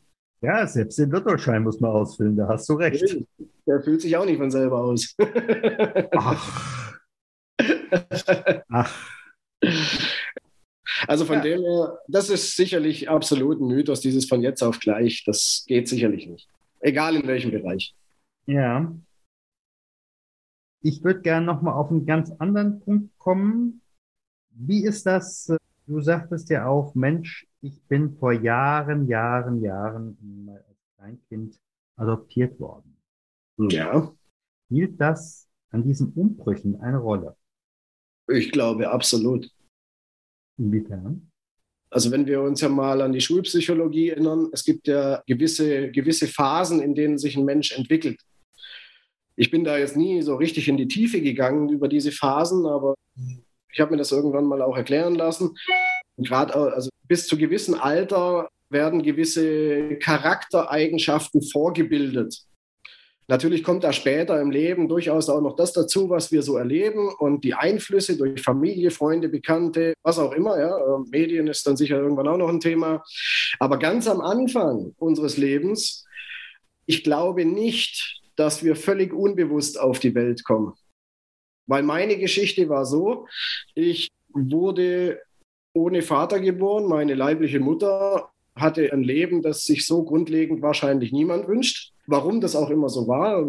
ja, 0.47 0.67
selbst 0.67 0.99
den 0.99 1.11
Lottoschein 1.11 1.65
muss 1.65 1.81
man 1.81 1.91
ausfüllen, 1.91 2.37
da 2.37 2.47
hast 2.47 2.69
du 2.69 2.75
recht. 2.75 3.03
Der 3.67 3.83
fühlt 3.83 4.01
sich 4.01 4.17
auch 4.17 4.25
nicht 4.25 4.39
von 4.39 4.51
selber 4.51 4.79
aus. 4.79 5.17
Ach. 6.17 6.89
Ach. 8.69 9.23
Also 11.09 11.25
von 11.25 11.39
ja. 11.39 11.43
dem 11.43 11.63
her, 11.63 11.99
das 12.07 12.31
ist 12.31 12.55
sicherlich 12.55 13.09
absolut 13.09 13.61
ein 13.61 13.67
Mythos, 13.67 14.01
dieses 14.01 14.27
von 14.27 14.41
jetzt 14.41 14.63
auf 14.63 14.79
gleich. 14.79 15.25
Das 15.27 15.65
geht 15.67 15.89
sicherlich 15.89 16.29
nicht. 16.29 16.49
Egal 16.79 17.17
in 17.17 17.27
welchem 17.27 17.51
Bereich. 17.51 17.97
Ja. 18.47 18.95
Ich 20.81 21.03
würde 21.03 21.23
gerne 21.23 21.45
nochmal 21.45 21.75
auf 21.75 21.91
einen 21.91 22.07
ganz 22.07 22.31
anderen 22.39 22.79
Punkt 22.81 23.19
kommen. 23.19 23.83
Wie 24.51 24.85
ist 24.85 25.07
das? 25.07 25.53
Du 25.89 26.01
sagtest 26.01 26.51
ja 26.51 26.67
auch, 26.67 26.95
Mensch, 26.95 27.49
ich 27.61 27.83
bin 27.89 28.17
vor 28.17 28.33
Jahren, 28.33 29.09
Jahren, 29.09 29.61
Jahren 29.61 30.17
Kleinkind 30.97 31.59
adoptiert 31.97 32.59
worden. 32.59 32.97
Ja. 33.59 34.15
Spielt 34.67 35.01
das 35.01 35.49
an 35.71 35.85
diesen 35.85 36.13
Umbrüchen 36.13 36.81
eine 36.81 36.99
Rolle? 36.99 37.37
Ich 38.29 38.51
glaube 38.51 38.91
absolut. 38.91 39.51
Inwiefern? 40.59 41.31
Also 41.91 42.11
wenn 42.11 42.27
wir 42.27 42.41
uns 42.41 42.61
ja 42.61 42.69
mal 42.69 43.01
an 43.01 43.13
die 43.13 43.21
Schulpsychologie 43.21 44.11
erinnern, 44.11 44.49
es 44.53 44.65
gibt 44.65 44.89
ja 44.89 45.23
gewisse, 45.27 45.91
gewisse 45.93 46.27
Phasen, 46.27 46.81
in 46.81 46.95
denen 46.95 47.19
sich 47.19 47.37
ein 47.37 47.45
Mensch 47.45 47.73
entwickelt. 47.73 48.21
Ich 49.37 49.51
bin 49.51 49.65
da 49.65 49.79
jetzt 49.79 49.97
nie 49.97 50.23
so 50.23 50.35
richtig 50.35 50.69
in 50.69 50.77
die 50.77 50.89
Tiefe 50.89 51.21
gegangen 51.21 51.69
über 51.69 51.89
diese 51.89 52.11
Phasen, 52.11 52.67
aber 52.67 52.95
ich 53.73 53.81
habe 53.81 53.93
mir 53.93 53.99
das 53.99 54.13
irgendwann 54.13 54.47
mal 54.47 54.63
auch 54.63 54.77
erklären 54.77 55.15
lassen. 55.15 55.57
Gerade 56.17 56.55
also 56.55 56.89
bis 57.07 57.27
zu 57.29 57.37
gewissem 57.37 57.75
Alter 57.75 58.49
werden 58.71 59.03
gewisse 59.03 59.97
Charaktereigenschaften 59.97 61.43
vorgebildet. 61.43 62.47
Natürlich 63.29 63.65
kommt 63.65 63.83
da 63.83 63.93
später 63.93 64.41
im 64.41 64.53
Leben 64.53 64.89
durchaus 64.89 65.29
auch 65.29 65.41
noch 65.41 65.57
das 65.57 65.73
dazu, 65.73 66.09
was 66.09 66.31
wir 66.31 66.43
so 66.43 66.57
erleben 66.57 67.09
und 67.19 67.43
die 67.43 67.55
Einflüsse 67.55 68.17
durch 68.17 68.41
Familie, 68.41 68.93
Freunde, 68.93 69.29
Bekannte, 69.29 69.95
was 70.05 70.21
auch 70.21 70.33
immer. 70.33 70.61
Ja. 70.61 70.79
Ähm, 70.79 71.07
Medien 71.11 71.49
ist 71.49 71.67
dann 71.67 71.77
sicher 71.77 71.99
irgendwann 71.99 72.29
auch 72.29 72.37
noch 72.37 72.49
ein 72.49 72.61
Thema. 72.61 73.03
Aber 73.59 73.79
ganz 73.79 74.07
am 74.07 74.21
Anfang 74.21 74.95
unseres 74.99 75.39
Lebens, 75.39 76.05
ich 76.87 77.03
glaube 77.03 77.45
nicht, 77.45 78.21
dass 78.37 78.63
wir 78.63 78.77
völlig 78.77 79.13
unbewusst 79.13 79.81
auf 79.81 79.99
die 79.99 80.15
Welt 80.15 80.45
kommen. 80.45 80.75
Weil 81.67 81.83
meine 81.83 82.19
Geschichte 82.19 82.69
war 82.69 82.87
so, 82.87 83.27
ich 83.75 84.09
wurde 84.29 85.21
ohne 85.73 86.03
Vater 86.03 86.39
geboren, 86.39 86.87
meine 86.87 87.15
leibliche 87.15 87.59
Mutter 87.59 88.31
hatte 88.57 88.93
ein 88.93 89.03
Leben, 89.03 89.43
das 89.43 89.65
sich 89.65 89.87
so 89.87 90.03
grundlegend 90.03 90.63
wahrscheinlich 90.63 91.13
niemand 91.13 91.47
wünscht. 91.47 91.93
Warum 92.07 92.41
das 92.41 92.57
auch 92.57 92.71
immer 92.71 92.89
so 92.89 93.07
war, 93.07 93.47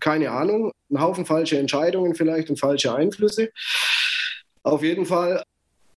keine 0.00 0.30
Ahnung. 0.30 0.72
Ein 0.90 1.00
Haufen 1.00 1.26
falsche 1.26 1.58
Entscheidungen 1.58 2.14
vielleicht 2.14 2.50
und 2.50 2.58
falsche 2.58 2.94
Einflüsse. 2.94 3.50
Auf 4.62 4.82
jeden 4.82 5.06
Fall 5.06 5.42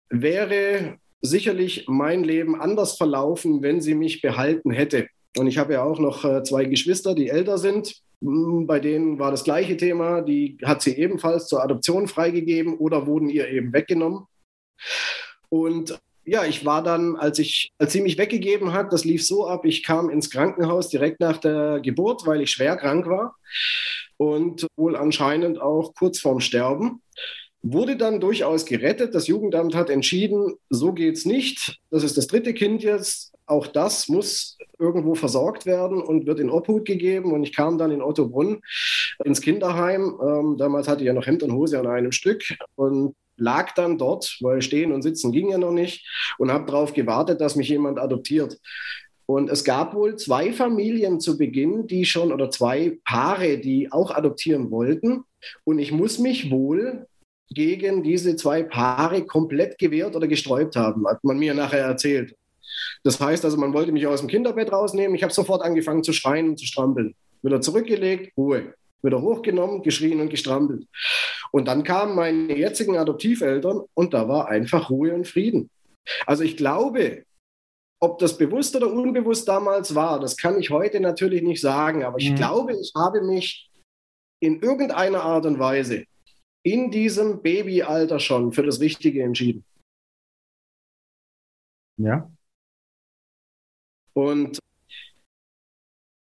wäre 0.09 0.97
sicherlich 1.21 1.85
mein 1.87 2.23
Leben 2.23 2.59
anders 2.59 2.97
verlaufen, 2.97 3.61
wenn 3.61 3.81
sie 3.81 3.95
mich 3.95 4.21
behalten 4.21 4.71
hätte. 4.71 5.07
Und 5.37 5.47
ich 5.47 5.57
habe 5.57 5.73
ja 5.73 5.83
auch 5.83 5.99
noch 5.99 6.23
äh, 6.23 6.43
zwei 6.43 6.65
Geschwister, 6.65 7.15
die 7.15 7.29
älter 7.29 7.57
sind. 7.57 8.01
Hm, 8.21 8.67
bei 8.67 8.79
denen 8.79 9.19
war 9.19 9.31
das 9.31 9.43
gleiche 9.43 9.77
Thema. 9.77 10.21
Die 10.21 10.57
hat 10.63 10.81
sie 10.81 10.95
ebenfalls 10.97 11.47
zur 11.47 11.63
Adoption 11.63 12.07
freigegeben 12.07 12.75
oder 12.77 13.05
wurden 13.05 13.29
ihr 13.29 13.49
eben 13.49 13.73
weggenommen. 13.73 14.25
Und 15.49 15.99
ja, 16.25 16.45
ich 16.45 16.65
war 16.65 16.83
dann, 16.83 17.15
als 17.15 17.39
ich, 17.39 17.71
als 17.77 17.93
sie 17.93 18.01
mich 18.01 18.17
weggegeben 18.17 18.73
hat, 18.73 18.91
das 18.91 19.05
lief 19.05 19.25
so 19.25 19.47
ab, 19.47 19.65
ich 19.65 19.83
kam 19.83 20.09
ins 20.09 20.29
Krankenhaus 20.29 20.89
direkt 20.89 21.19
nach 21.19 21.37
der 21.37 21.79
Geburt, 21.79 22.25
weil 22.25 22.41
ich 22.41 22.51
schwer 22.51 22.75
krank 22.77 23.05
war 23.05 23.35
und 24.17 24.67
wohl 24.75 24.95
anscheinend 24.95 25.61
auch 25.61 25.93
kurz 25.93 26.19
vorm 26.19 26.39
Sterben. 26.39 27.01
Wurde 27.61 27.97
dann 27.97 28.19
durchaus 28.19 28.65
gerettet. 28.65 29.15
Das 29.15 29.27
Jugendamt 29.27 29.73
hat 29.73 29.89
entschieden, 29.89 30.53
so 30.69 30.93
geht's 30.93 31.25
nicht. 31.25 31.79
Das 31.89 32.03
ist 32.03 32.15
das 32.15 32.27
dritte 32.27 32.53
Kind 32.53 32.83
jetzt. 32.83 33.33
Auch 33.47 33.65
das 33.67 34.07
muss 34.07 34.57
irgendwo 34.77 35.15
versorgt 35.15 35.65
werden 35.65 36.01
und 36.01 36.27
wird 36.27 36.39
in 36.39 36.51
Obhut 36.51 36.85
gegeben. 36.85 37.33
Und 37.33 37.43
ich 37.43 37.55
kam 37.55 37.79
dann 37.79 37.91
in 37.91 38.03
Ottobrunn 38.03 38.61
ins 39.23 39.41
Kinderheim. 39.41 40.15
Ähm, 40.21 40.57
damals 40.57 40.87
hatte 40.87 41.01
ich 41.01 41.07
ja 41.07 41.13
noch 41.13 41.25
Hemd 41.25 41.41
und 41.41 41.53
Hose 41.53 41.79
an 41.79 41.87
einem 41.87 42.11
Stück. 42.11 42.43
Und 42.75 43.15
lag 43.37 43.73
dann 43.73 43.97
dort, 43.97 44.37
weil 44.41 44.61
stehen 44.61 44.91
und 44.91 45.01
sitzen 45.01 45.31
ging 45.31 45.49
ja 45.49 45.57
noch 45.57 45.71
nicht 45.71 46.07
und 46.37 46.51
habe 46.51 46.65
darauf 46.65 46.93
gewartet, 46.93 47.41
dass 47.41 47.55
mich 47.55 47.69
jemand 47.69 47.99
adoptiert. 47.99 48.59
Und 49.27 49.49
es 49.49 49.63
gab 49.63 49.95
wohl 49.95 50.17
zwei 50.17 50.53
Familien 50.53 51.19
zu 51.19 51.37
Beginn, 51.37 51.87
die 51.87 52.05
schon, 52.05 52.31
oder 52.31 52.51
zwei 52.51 52.99
Paare, 53.05 53.57
die 53.57 53.91
auch 53.91 54.11
adoptieren 54.11 54.69
wollten. 54.69 55.23
Und 55.63 55.79
ich 55.79 55.91
muss 55.91 56.19
mich 56.19 56.51
wohl 56.51 57.07
gegen 57.49 58.03
diese 58.03 58.35
zwei 58.35 58.63
Paare 58.63 59.25
komplett 59.25 59.79
gewehrt 59.79 60.15
oder 60.15 60.27
gesträubt 60.27 60.75
haben, 60.75 61.07
hat 61.07 61.23
man 61.23 61.39
mir 61.39 61.53
nachher 61.53 61.85
erzählt. 61.85 62.35
Das 63.03 63.19
heißt 63.19 63.45
also, 63.45 63.57
man 63.57 63.73
wollte 63.73 63.91
mich 63.91 64.05
aus 64.05 64.19
dem 64.19 64.29
Kinderbett 64.29 64.71
rausnehmen. 64.71 65.15
Ich 65.15 65.23
habe 65.23 65.33
sofort 65.33 65.63
angefangen 65.63 66.03
zu 66.03 66.13
schreien 66.13 66.49
und 66.49 66.59
zu 66.59 66.65
strampeln. 66.65 67.15
Wieder 67.41 67.61
zurückgelegt, 67.61 68.33
Ruhe 68.37 68.73
wieder 69.05 69.21
hochgenommen, 69.21 69.83
geschrien 69.83 70.19
und 70.19 70.29
gestrampelt. 70.29 70.85
Und 71.51 71.67
dann 71.67 71.83
kamen 71.83 72.15
meine 72.15 72.57
jetzigen 72.57 72.97
Adoptiveltern 72.97 73.81
und 73.93 74.13
da 74.13 74.27
war 74.27 74.47
einfach 74.47 74.89
Ruhe 74.89 75.13
und 75.13 75.27
Frieden. 75.27 75.69
Also 76.25 76.43
ich 76.43 76.57
glaube, 76.57 77.25
ob 78.01 78.19
das 78.19 78.37
bewusst 78.37 78.75
oder 78.75 78.91
unbewusst 78.91 79.47
damals 79.47 79.95
war, 79.95 80.19
das 80.19 80.37
kann 80.37 80.59
ich 80.59 80.69
heute 80.69 80.99
natürlich 80.99 81.41
nicht 81.41 81.61
sagen, 81.61 82.03
aber 82.03 82.19
ich 82.19 82.31
mhm. 82.31 82.35
glaube, 82.35 82.73
ich 82.73 82.91
habe 82.95 83.21
mich 83.21 83.69
in 84.41 84.61
irgendeiner 84.61 85.23
Art 85.23 85.45
und 85.45 85.59
Weise 85.59 86.05
in 86.63 86.91
diesem 86.91 87.41
Babyalter 87.41 88.19
schon 88.19 88.51
für 88.51 88.63
das 88.63 88.79
Richtige 88.79 89.23
entschieden. 89.23 89.63
Ja. 91.97 92.29
Und 94.13 94.59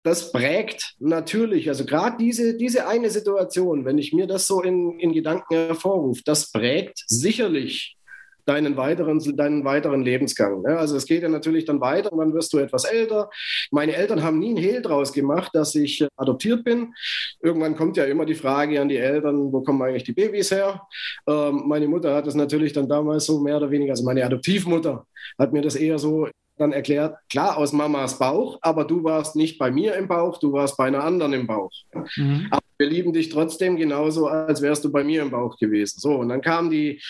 das 0.07 0.31
prägt 0.31 0.95
natürlich, 0.99 1.67
also 1.67 1.85
gerade 1.85 2.15
diese, 2.17 2.55
diese 2.55 2.87
eine 2.87 3.09
Situation, 3.09 3.83
wenn 3.83 3.97
ich 3.97 4.13
mir 4.13 4.25
das 4.25 4.47
so 4.47 4.61
in, 4.61 4.97
in 4.99 5.11
Gedanken 5.11 5.53
hervorrufe, 5.53 6.21
das 6.25 6.51
prägt 6.51 7.03
sicherlich 7.07 7.97
deinen 8.45 8.77
weiteren, 8.77 9.19
deinen 9.35 9.65
weiteren 9.65 10.03
Lebensgang. 10.03 10.63
Ja, 10.65 10.77
also 10.77 10.95
es 10.95 11.05
geht 11.05 11.23
ja 11.23 11.27
natürlich 11.27 11.65
dann 11.65 11.81
weiter, 11.81 12.11
dann 12.11 12.33
wirst 12.33 12.53
du 12.53 12.59
etwas 12.59 12.85
älter. 12.85 13.29
Meine 13.71 13.93
Eltern 13.93 14.23
haben 14.23 14.39
nie 14.39 14.49
einen 14.49 14.57
Hehl 14.57 14.81
draus 14.81 15.11
gemacht, 15.11 15.51
dass 15.53 15.75
ich 15.75 16.01
äh, 16.01 16.07
adoptiert 16.15 16.63
bin. 16.63 16.93
Irgendwann 17.41 17.75
kommt 17.75 17.97
ja 17.97 18.05
immer 18.05 18.25
die 18.25 18.35
Frage 18.35 18.79
an 18.79 18.87
die 18.87 18.95
Eltern, 18.95 19.51
wo 19.51 19.61
kommen 19.61 19.81
eigentlich 19.81 20.05
die 20.05 20.13
Babys 20.13 20.51
her? 20.51 20.81
Ähm, 21.27 21.63
meine 21.67 21.89
Mutter 21.89 22.15
hat 22.15 22.25
das 22.25 22.35
natürlich 22.35 22.71
dann 22.71 22.87
damals 22.87 23.25
so 23.25 23.41
mehr 23.41 23.57
oder 23.57 23.69
weniger, 23.69 23.91
also 23.91 24.05
meine 24.05 24.23
Adoptivmutter 24.23 25.05
hat 25.37 25.51
mir 25.51 25.61
das 25.61 25.75
eher 25.75 25.99
so 25.99 26.29
dann 26.57 26.73
erklärt, 26.73 27.17
klar 27.29 27.57
aus 27.57 27.73
Mamas 27.73 28.19
Bauch, 28.19 28.57
aber 28.61 28.85
du 28.85 29.03
warst 29.03 29.35
nicht 29.35 29.57
bei 29.57 29.71
mir 29.71 29.95
im 29.95 30.07
Bauch, 30.07 30.39
du 30.39 30.51
warst 30.53 30.77
bei 30.77 30.85
einer 30.85 31.03
anderen 31.03 31.33
im 31.33 31.47
Bauch. 31.47 31.71
Mhm. 32.15 32.47
Aber 32.49 32.61
wir 32.77 32.87
lieben 32.87 33.13
dich 33.13 33.29
trotzdem 33.29 33.75
genauso, 33.75 34.27
als 34.27 34.61
wärst 34.61 34.83
du 34.83 34.91
bei 34.91 35.03
mir 35.03 35.21
im 35.21 35.31
Bauch 35.31 35.57
gewesen. 35.57 35.99
So, 35.99 36.15
und 36.15 36.29
dann 36.29 36.41
kam 36.41 36.69
die, 36.69 37.01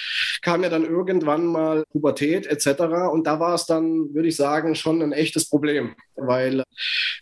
kam 0.42 0.64
ja 0.64 0.70
dann 0.70 0.86
irgendwann 0.86 1.46
mal 1.46 1.84
Pubertät 1.92 2.46
etc. 2.46 3.12
Und 3.12 3.28
da 3.28 3.40
war 3.40 3.56
es 3.56 3.66
dann, 3.66 4.14
würde 4.14 4.30
ich 4.30 4.36
sagen, 4.36 4.76
schon 4.76 5.02
ein 5.02 5.12
echtes 5.12 5.50
Problem, 5.50 5.96
weil 6.16 6.64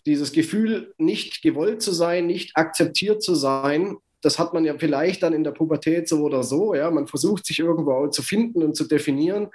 dieses 0.05 0.31
Gefühl, 0.31 0.93
nicht 0.97 1.41
gewollt 1.41 1.81
zu 1.81 1.91
sein, 1.91 2.27
nicht 2.27 2.55
akzeptiert 2.55 3.23
zu 3.23 3.33
sein, 3.33 3.97
das 4.25 4.39
hat 4.39 4.53
man 4.53 4.65
ja 4.65 4.73
vielleicht 4.77 5.21
dann 5.21 5.33
in 5.33 5.43
der 5.43 5.51
Pubertät 5.51 6.09
so 6.09 6.23
oder 6.23 6.41
so. 6.41 6.73
Ja, 6.73 6.89
man 6.89 7.05
versucht 7.07 7.45
sich 7.45 7.59
irgendwo 7.59 8.07
zu 8.07 8.23
finden 8.23 8.63
und 8.63 8.75
zu 8.75 8.87
definieren. 8.87 9.49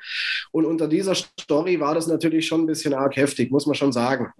Und 0.52 0.64
unter 0.64 0.86
dieser 0.86 1.14
Story 1.14 1.80
war 1.80 1.94
das 1.94 2.06
natürlich 2.06 2.46
schon 2.46 2.62
ein 2.62 2.66
bisschen 2.66 2.94
arg 2.94 3.16
heftig, 3.16 3.50
muss 3.50 3.66
man 3.66 3.74
schon 3.74 3.92
sagen. 3.92 4.32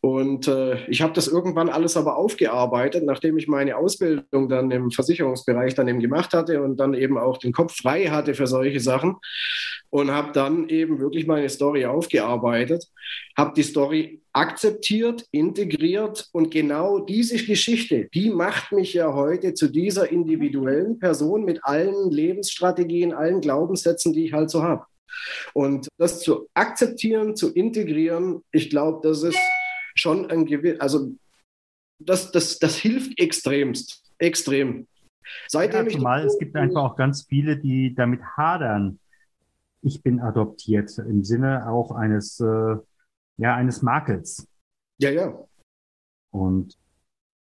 Und 0.00 0.48
äh, 0.48 0.84
ich 0.86 1.00
habe 1.00 1.12
das 1.12 1.28
irgendwann 1.28 1.68
alles 1.68 1.96
aber 1.96 2.16
aufgearbeitet, 2.16 3.04
nachdem 3.04 3.38
ich 3.38 3.46
meine 3.46 3.76
Ausbildung 3.76 4.48
dann 4.48 4.72
im 4.72 4.90
Versicherungsbereich 4.90 5.76
dann 5.76 5.86
eben 5.86 6.00
gemacht 6.00 6.34
hatte 6.34 6.60
und 6.60 6.76
dann 6.78 6.94
eben 6.94 7.16
auch 7.16 7.38
den 7.38 7.52
Kopf 7.52 7.76
frei 7.76 8.06
hatte 8.06 8.34
für 8.34 8.48
solche 8.48 8.80
Sachen 8.80 9.16
und 9.90 10.10
habe 10.10 10.32
dann 10.32 10.68
eben 10.68 10.98
wirklich 10.98 11.28
meine 11.28 11.48
Story 11.48 11.86
aufgearbeitet, 11.86 12.88
habe 13.36 13.52
die 13.54 13.62
Story 13.62 14.22
akzeptiert, 14.32 15.26
integriert 15.30 16.28
und 16.32 16.50
genau 16.50 17.00
diese 17.00 17.36
Geschichte, 17.44 18.08
die 18.14 18.30
macht 18.30 18.72
mich 18.72 18.94
ja 18.94 19.12
heute 19.12 19.54
zu 19.54 19.68
dieser 19.68 20.10
individuellen 20.10 20.98
Person 20.98 21.44
mit 21.44 21.64
allen 21.64 22.10
Lebensstrategien, 22.10 23.12
allen 23.12 23.40
Glaubenssätzen, 23.40 24.12
die 24.12 24.26
ich 24.26 24.32
halt 24.32 24.50
so 24.50 24.62
habe. 24.62 24.86
Und 25.52 25.88
das 25.98 26.20
zu 26.20 26.48
akzeptieren, 26.54 27.36
zu 27.36 27.52
integrieren, 27.52 28.42
ich 28.50 28.70
glaube, 28.70 29.06
das 29.06 29.22
ist 29.22 29.38
schon 29.94 30.30
ein 30.30 30.46
Gewinn, 30.46 30.80
also 30.80 31.12
das, 31.98 32.32
das, 32.32 32.58
das 32.58 32.76
hilft 32.76 33.18
extremst, 33.20 34.02
extrem. 34.18 34.86
Seitdem 35.48 35.86
ja, 35.86 35.92
zumal 35.92 36.26
es 36.26 36.38
gibt 36.38 36.56
einfach 36.56 36.82
auch 36.82 36.96
ganz 36.96 37.26
viele, 37.28 37.56
die 37.56 37.94
damit 37.94 38.22
hadern. 38.36 38.98
Ich 39.82 40.02
bin 40.02 40.20
adoptiert 40.20 40.96
im 40.98 41.24
Sinne 41.24 41.68
auch 41.68 41.92
eines, 41.92 42.40
äh, 42.40 42.76
ja, 43.38 43.54
eines 43.54 43.82
Makels. 43.82 44.46
Ja, 44.98 45.10
ja. 45.10 45.36
Und 46.30 46.76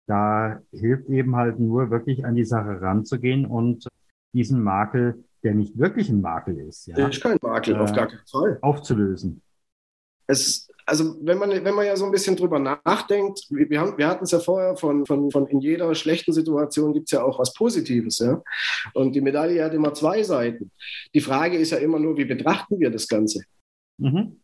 da 0.06 0.60
hilft 0.72 1.08
eben 1.08 1.36
halt 1.36 1.58
nur 1.58 1.90
wirklich 1.90 2.24
an 2.24 2.34
die 2.34 2.44
Sache 2.44 2.80
ranzugehen 2.80 3.44
und 3.46 3.86
diesen 4.32 4.62
Makel, 4.62 5.24
der 5.42 5.54
nicht 5.54 5.78
wirklich 5.78 6.08
ein 6.08 6.20
Makel 6.20 6.58
ist, 6.58 6.86
ja, 6.86 7.08
ist 7.08 7.20
kein 7.22 7.38
Makel, 7.42 7.76
auf 7.76 7.90
Äh, 7.90 7.94
gar 7.94 8.06
keinen 8.06 8.26
Fall. 8.30 8.58
aufzulösen. 8.62 9.42
Es, 10.26 10.68
also 10.84 11.16
wenn 11.22 11.38
man, 11.38 11.50
wenn 11.50 11.74
man 11.74 11.86
ja 11.86 11.96
so 11.96 12.04
ein 12.06 12.10
bisschen 12.10 12.36
drüber 12.36 12.58
nachdenkt, 12.58 13.46
wir, 13.50 13.68
wir 13.68 13.80
haben, 13.80 13.98
wir 13.98 14.08
hatten 14.08 14.24
es 14.24 14.30
ja 14.30 14.40
vorher 14.40 14.76
von, 14.76 15.04
von, 15.06 15.30
von 15.30 15.46
in 15.46 15.60
jeder 15.60 15.94
schlechten 15.94 16.32
Situation 16.32 16.92
gibt 16.92 17.08
es 17.08 17.12
ja 17.12 17.22
auch 17.22 17.38
was 17.38 17.52
Positives, 17.54 18.18
ja. 18.18 18.42
Und 18.94 19.14
die 19.14 19.20
Medaille 19.20 19.62
hat 19.64 19.74
immer 19.74 19.92
zwei 19.94 20.22
Seiten. 20.22 20.70
Die 21.14 21.20
Frage 21.20 21.58
ist 21.58 21.70
ja 21.70 21.78
immer 21.78 21.98
nur, 21.98 22.16
wie 22.16 22.24
betrachten 22.24 22.80
wir 22.80 22.90
das 22.90 23.08
Ganze? 23.08 23.42
Mhm. 23.98 24.40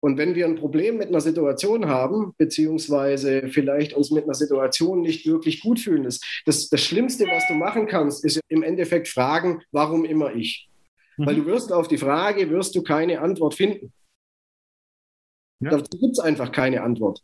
Und 0.00 0.16
wenn 0.16 0.34
wir 0.34 0.46
ein 0.46 0.56
Problem 0.56 0.96
mit 0.96 1.08
einer 1.08 1.20
Situation 1.20 1.86
haben, 1.88 2.32
beziehungsweise 2.38 3.48
vielleicht 3.48 3.94
uns 3.94 4.10
mit 4.10 4.24
einer 4.24 4.34
Situation 4.34 5.00
nicht 5.00 5.26
wirklich 5.26 5.60
gut 5.60 5.80
fühlen, 5.80 6.04
das, 6.04 6.20
das, 6.44 6.68
das 6.68 6.80
Schlimmste, 6.82 7.26
was 7.26 7.48
du 7.48 7.54
machen 7.54 7.86
kannst, 7.86 8.24
ist 8.24 8.40
im 8.48 8.62
Endeffekt 8.62 9.08
fragen, 9.08 9.62
warum 9.72 10.04
immer 10.04 10.34
ich? 10.34 10.68
Weil 11.16 11.34
Mhm. 11.34 11.40
du 11.40 11.46
wirst 11.46 11.72
auf 11.72 11.88
die 11.88 11.98
Frage, 11.98 12.48
wirst 12.50 12.76
du 12.76 12.82
keine 12.82 13.20
Antwort 13.20 13.54
finden. 13.54 13.92
Ja. 15.60 15.70
Dazu 15.70 15.98
gibt 15.98 16.12
es 16.12 16.20
einfach 16.20 16.52
keine 16.52 16.82
Antwort. 16.82 17.20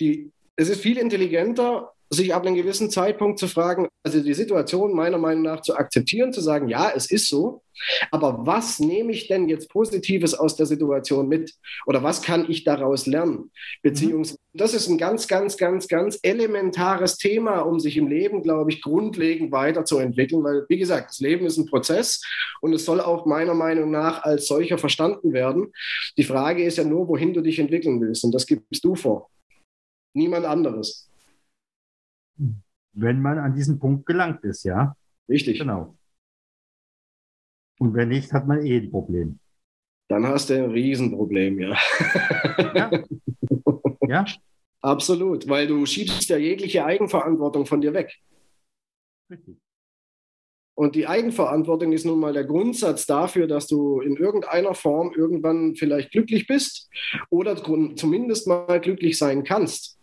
Die, 0.00 0.30
es 0.56 0.68
ist 0.68 0.82
viel 0.82 0.98
intelligenter, 0.98 1.92
sich 2.12 2.34
ab 2.34 2.46
einem 2.46 2.56
gewissen 2.56 2.90
Zeitpunkt 2.90 3.38
zu 3.38 3.48
fragen, 3.48 3.88
also 4.04 4.20
die 4.20 4.34
Situation 4.34 4.94
meiner 4.94 5.18
Meinung 5.18 5.42
nach 5.44 5.62
zu 5.62 5.74
akzeptieren, 5.76 6.32
zu 6.32 6.40
sagen, 6.40 6.68
ja, 6.68 6.92
es 6.94 7.10
ist 7.10 7.28
so, 7.28 7.62
aber 8.10 8.46
was 8.46 8.80
nehme 8.80 9.12
ich 9.12 9.28
denn 9.28 9.48
jetzt 9.48 9.70
Positives 9.70 10.34
aus 10.34 10.56
der 10.56 10.66
Situation 10.66 11.26
mit? 11.26 11.54
Oder 11.86 12.02
was 12.02 12.20
kann 12.22 12.50
ich 12.50 12.64
daraus 12.64 13.06
lernen? 13.06 13.50
Beziehungsweise, 13.82 14.38
das 14.52 14.74
ist 14.74 14.88
ein 14.88 14.98
ganz, 14.98 15.26
ganz, 15.26 15.56
ganz, 15.56 15.88
ganz 15.88 16.18
elementares 16.22 17.16
Thema, 17.16 17.60
um 17.60 17.80
sich 17.80 17.96
im 17.96 18.08
Leben, 18.08 18.42
glaube 18.42 18.70
ich, 18.70 18.82
grundlegend 18.82 19.50
weiterzuentwickeln, 19.50 20.44
weil, 20.44 20.66
wie 20.68 20.78
gesagt, 20.78 21.10
das 21.10 21.20
Leben 21.20 21.46
ist 21.46 21.56
ein 21.56 21.66
Prozess 21.66 22.22
und 22.60 22.74
es 22.74 22.84
soll 22.84 23.00
auch 23.00 23.24
meiner 23.24 23.54
Meinung 23.54 23.90
nach 23.90 24.22
als 24.22 24.46
solcher 24.46 24.76
verstanden 24.76 25.32
werden. 25.32 25.72
Die 26.18 26.24
Frage 26.24 26.62
ist 26.64 26.76
ja 26.76 26.84
nur, 26.84 27.08
wohin 27.08 27.32
du 27.32 27.40
dich 27.40 27.58
entwickeln 27.58 28.00
willst 28.02 28.22
und 28.24 28.32
das 28.32 28.46
gibst 28.46 28.84
du 28.84 28.94
vor. 28.94 29.30
Niemand 30.14 30.44
anderes. 30.44 31.08
Wenn 32.92 33.22
man 33.22 33.38
an 33.38 33.54
diesen 33.54 33.78
Punkt 33.78 34.06
gelangt 34.06 34.44
ist, 34.44 34.64
ja, 34.64 34.96
Richtig. 35.28 35.58
genau. 35.58 35.96
Und 37.78 37.94
wenn 37.94 38.08
nicht, 38.08 38.32
hat 38.32 38.46
man 38.46 38.64
eh 38.64 38.78
ein 38.78 38.90
Problem. 38.90 39.38
Dann 40.08 40.26
hast 40.26 40.50
du 40.50 40.54
ein 40.54 40.70
Riesenproblem, 40.70 41.58
ja. 41.58 41.76
Ja, 42.74 42.90
ja, 44.06 44.24
Absolut, 44.82 45.48
weil 45.48 45.68
du 45.68 45.86
schiebst 45.86 46.28
ja 46.28 46.36
jegliche 46.36 46.84
Eigenverantwortung 46.84 47.66
von 47.66 47.80
dir 47.80 47.94
weg. 47.94 48.18
richtig. 49.30 49.56
Und 50.74 50.96
die 50.96 51.06
Eigenverantwortung 51.06 51.92
ist 51.92 52.06
nun 52.06 52.18
mal 52.18 52.32
der 52.32 52.44
Grundsatz 52.44 53.06
dafür, 53.06 53.46
dass 53.46 53.66
du 53.66 54.00
in 54.00 54.16
irgendeiner 54.16 54.74
Form 54.74 55.12
irgendwann 55.14 55.76
vielleicht 55.76 56.10
glücklich 56.10 56.46
bist 56.46 56.90
oder 57.30 57.56
zumindest 57.94 58.48
mal 58.48 58.80
glücklich 58.80 59.18
sein 59.18 59.44
kannst. 59.44 59.98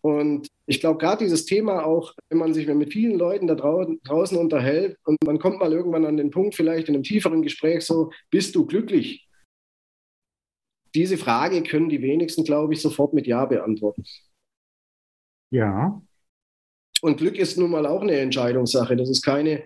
Und 0.00 0.48
ich 0.66 0.80
glaube, 0.80 0.98
gerade 0.98 1.24
dieses 1.24 1.44
Thema 1.46 1.84
auch, 1.84 2.14
wenn 2.28 2.38
man 2.38 2.54
sich 2.54 2.66
mit 2.66 2.92
vielen 2.92 3.18
Leuten 3.18 3.46
da 3.46 3.54
drau 3.54 3.84
draußen 4.04 4.38
unterhält 4.38 4.98
und 5.04 5.18
man 5.24 5.38
kommt 5.38 5.58
mal 5.58 5.72
irgendwann 5.72 6.06
an 6.06 6.16
den 6.16 6.30
Punkt, 6.30 6.54
vielleicht 6.54 6.88
in 6.88 6.94
einem 6.94 7.04
tieferen 7.04 7.42
Gespräch 7.42 7.84
so, 7.84 8.10
bist 8.30 8.54
du 8.54 8.66
glücklich? 8.66 9.28
Diese 10.94 11.18
Frage 11.18 11.62
können 11.62 11.88
die 11.88 12.02
wenigsten, 12.02 12.44
glaube 12.44 12.72
ich, 12.74 12.80
sofort 12.80 13.12
mit 13.14 13.26
Ja 13.26 13.44
beantworten. 13.46 14.04
Ja, 15.50 16.02
Und 17.02 17.18
Glück 17.18 17.36
ist 17.38 17.58
nun 17.58 17.70
mal 17.70 17.86
auch 17.86 18.02
eine 18.02 18.18
Entscheidungssache. 18.18 18.96
Das 18.96 19.10
ist 19.10 19.22
keine, 19.22 19.64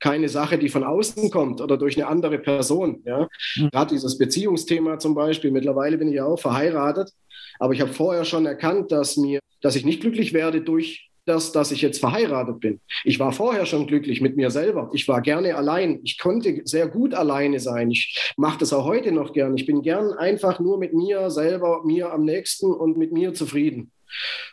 keine 0.00 0.28
Sache, 0.28 0.58
die 0.58 0.68
von 0.68 0.84
außen 0.84 1.30
kommt 1.30 1.60
oder 1.60 1.76
durch 1.78 1.96
eine 1.96 2.08
andere 2.08 2.38
Person. 2.38 3.02
Ja? 3.06 3.28
Mhm. 3.56 3.70
Gerade 3.70 3.94
dieses 3.94 4.18
Beziehungsthema 4.18 4.98
zum 4.98 5.14
Beispiel. 5.14 5.50
Mittlerweile 5.52 5.98
bin 5.98 6.08
ich 6.08 6.16
ja 6.16 6.26
auch 6.26 6.38
verheiratet, 6.40 7.12
aber 7.58 7.72
ich 7.74 7.80
habe 7.80 7.92
vorher 7.92 8.24
schon 8.24 8.46
erkannt, 8.46 8.92
dass, 8.92 9.16
mir, 9.16 9.40
dass 9.60 9.76
ich 9.76 9.84
nicht 9.84 10.00
glücklich 10.00 10.32
werde 10.32 10.60
durch 10.60 11.08
das, 11.28 11.52
dass 11.52 11.70
ich 11.72 11.82
jetzt 11.82 12.00
verheiratet 12.00 12.60
bin. 12.60 12.80
Ich 13.04 13.20
war 13.20 13.32
vorher 13.32 13.66
schon 13.66 13.86
glücklich 13.86 14.20
mit 14.20 14.36
mir 14.36 14.50
selber. 14.50 14.90
Ich 14.94 15.06
war 15.08 15.20
gerne 15.20 15.56
allein. 15.56 16.00
Ich 16.02 16.18
konnte 16.18 16.62
sehr 16.64 16.88
gut 16.88 17.12
alleine 17.14 17.60
sein. 17.60 17.90
Ich 17.90 18.32
mache 18.36 18.58
das 18.58 18.72
auch 18.72 18.84
heute 18.84 19.12
noch 19.12 19.32
gern. 19.32 19.56
Ich 19.56 19.66
bin 19.66 19.82
gern 19.82 20.12
einfach 20.12 20.58
nur 20.58 20.78
mit 20.78 20.94
mir 20.94 21.30
selber, 21.30 21.82
mir 21.84 22.12
am 22.12 22.24
nächsten 22.24 22.72
und 22.72 22.96
mit 22.96 23.12
mir 23.12 23.34
zufrieden. 23.34 23.92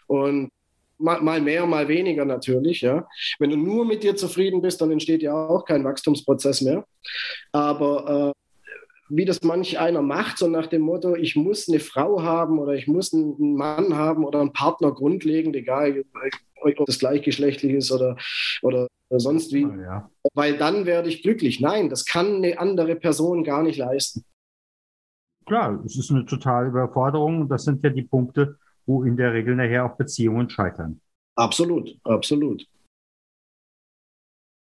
Und 0.07 0.49
mal, 0.97 1.41
mehr, 1.41 1.65
mal 1.65 1.87
weniger 1.87 2.25
natürlich. 2.25 2.81
Ja. 2.81 3.07
Wenn 3.39 3.49
du 3.51 3.57
nur 3.57 3.85
mit 3.85 4.03
dir 4.03 4.15
zufrieden 4.15 4.61
bist, 4.61 4.81
dann 4.81 4.91
entsteht 4.91 5.21
ja 5.21 5.33
auch 5.33 5.65
kein 5.65 5.83
Wachstumsprozess 5.83 6.61
mehr. 6.61 6.85
Aber 7.51 8.33
äh, 8.35 8.44
wie 9.09 9.25
das 9.25 9.43
manch 9.43 9.79
einer 9.79 10.01
macht, 10.01 10.37
so 10.37 10.47
nach 10.47 10.67
dem 10.67 10.81
Motto, 10.81 11.15
ich 11.15 11.35
muss 11.35 11.69
eine 11.69 11.79
Frau 11.79 12.23
haben 12.23 12.59
oder 12.59 12.73
ich 12.73 12.87
muss 12.87 13.13
einen 13.13 13.55
Mann 13.55 13.95
haben 13.95 14.25
oder 14.25 14.41
einen 14.41 14.53
Partner 14.53 14.91
grundlegend, 14.91 15.55
egal 15.55 16.03
ob 16.61 16.85
das 16.87 16.99
gleichgeschlechtlich 16.99 17.73
ist 17.73 17.91
oder, 17.91 18.17
oder 18.61 18.87
sonst 19.11 19.53
wie, 19.53 19.61
ja. 19.61 20.09
weil 20.33 20.57
dann 20.57 20.85
werde 20.85 21.09
ich 21.09 21.21
glücklich. 21.21 21.59
Nein, 21.59 21.89
das 21.89 22.05
kann 22.05 22.37
eine 22.37 22.59
andere 22.59 22.95
Person 22.95 23.43
gar 23.43 23.61
nicht 23.61 23.77
leisten. 23.77 24.25
Klar, 25.45 25.79
es 25.85 25.95
ist 25.95 26.09
eine 26.09 26.25
totale 26.25 26.69
Überforderung. 26.69 27.47
Das 27.47 27.65
sind 27.65 27.83
ja 27.83 27.91
die 27.91 28.01
Punkte, 28.01 28.57
wo 28.87 29.03
in 29.03 29.15
der 29.15 29.33
Regel 29.33 29.55
nachher 29.55 29.85
auch 29.85 29.95
Beziehungen 29.95 30.49
scheitern. 30.49 31.01
Absolut, 31.35 31.95
absolut. 32.03 32.65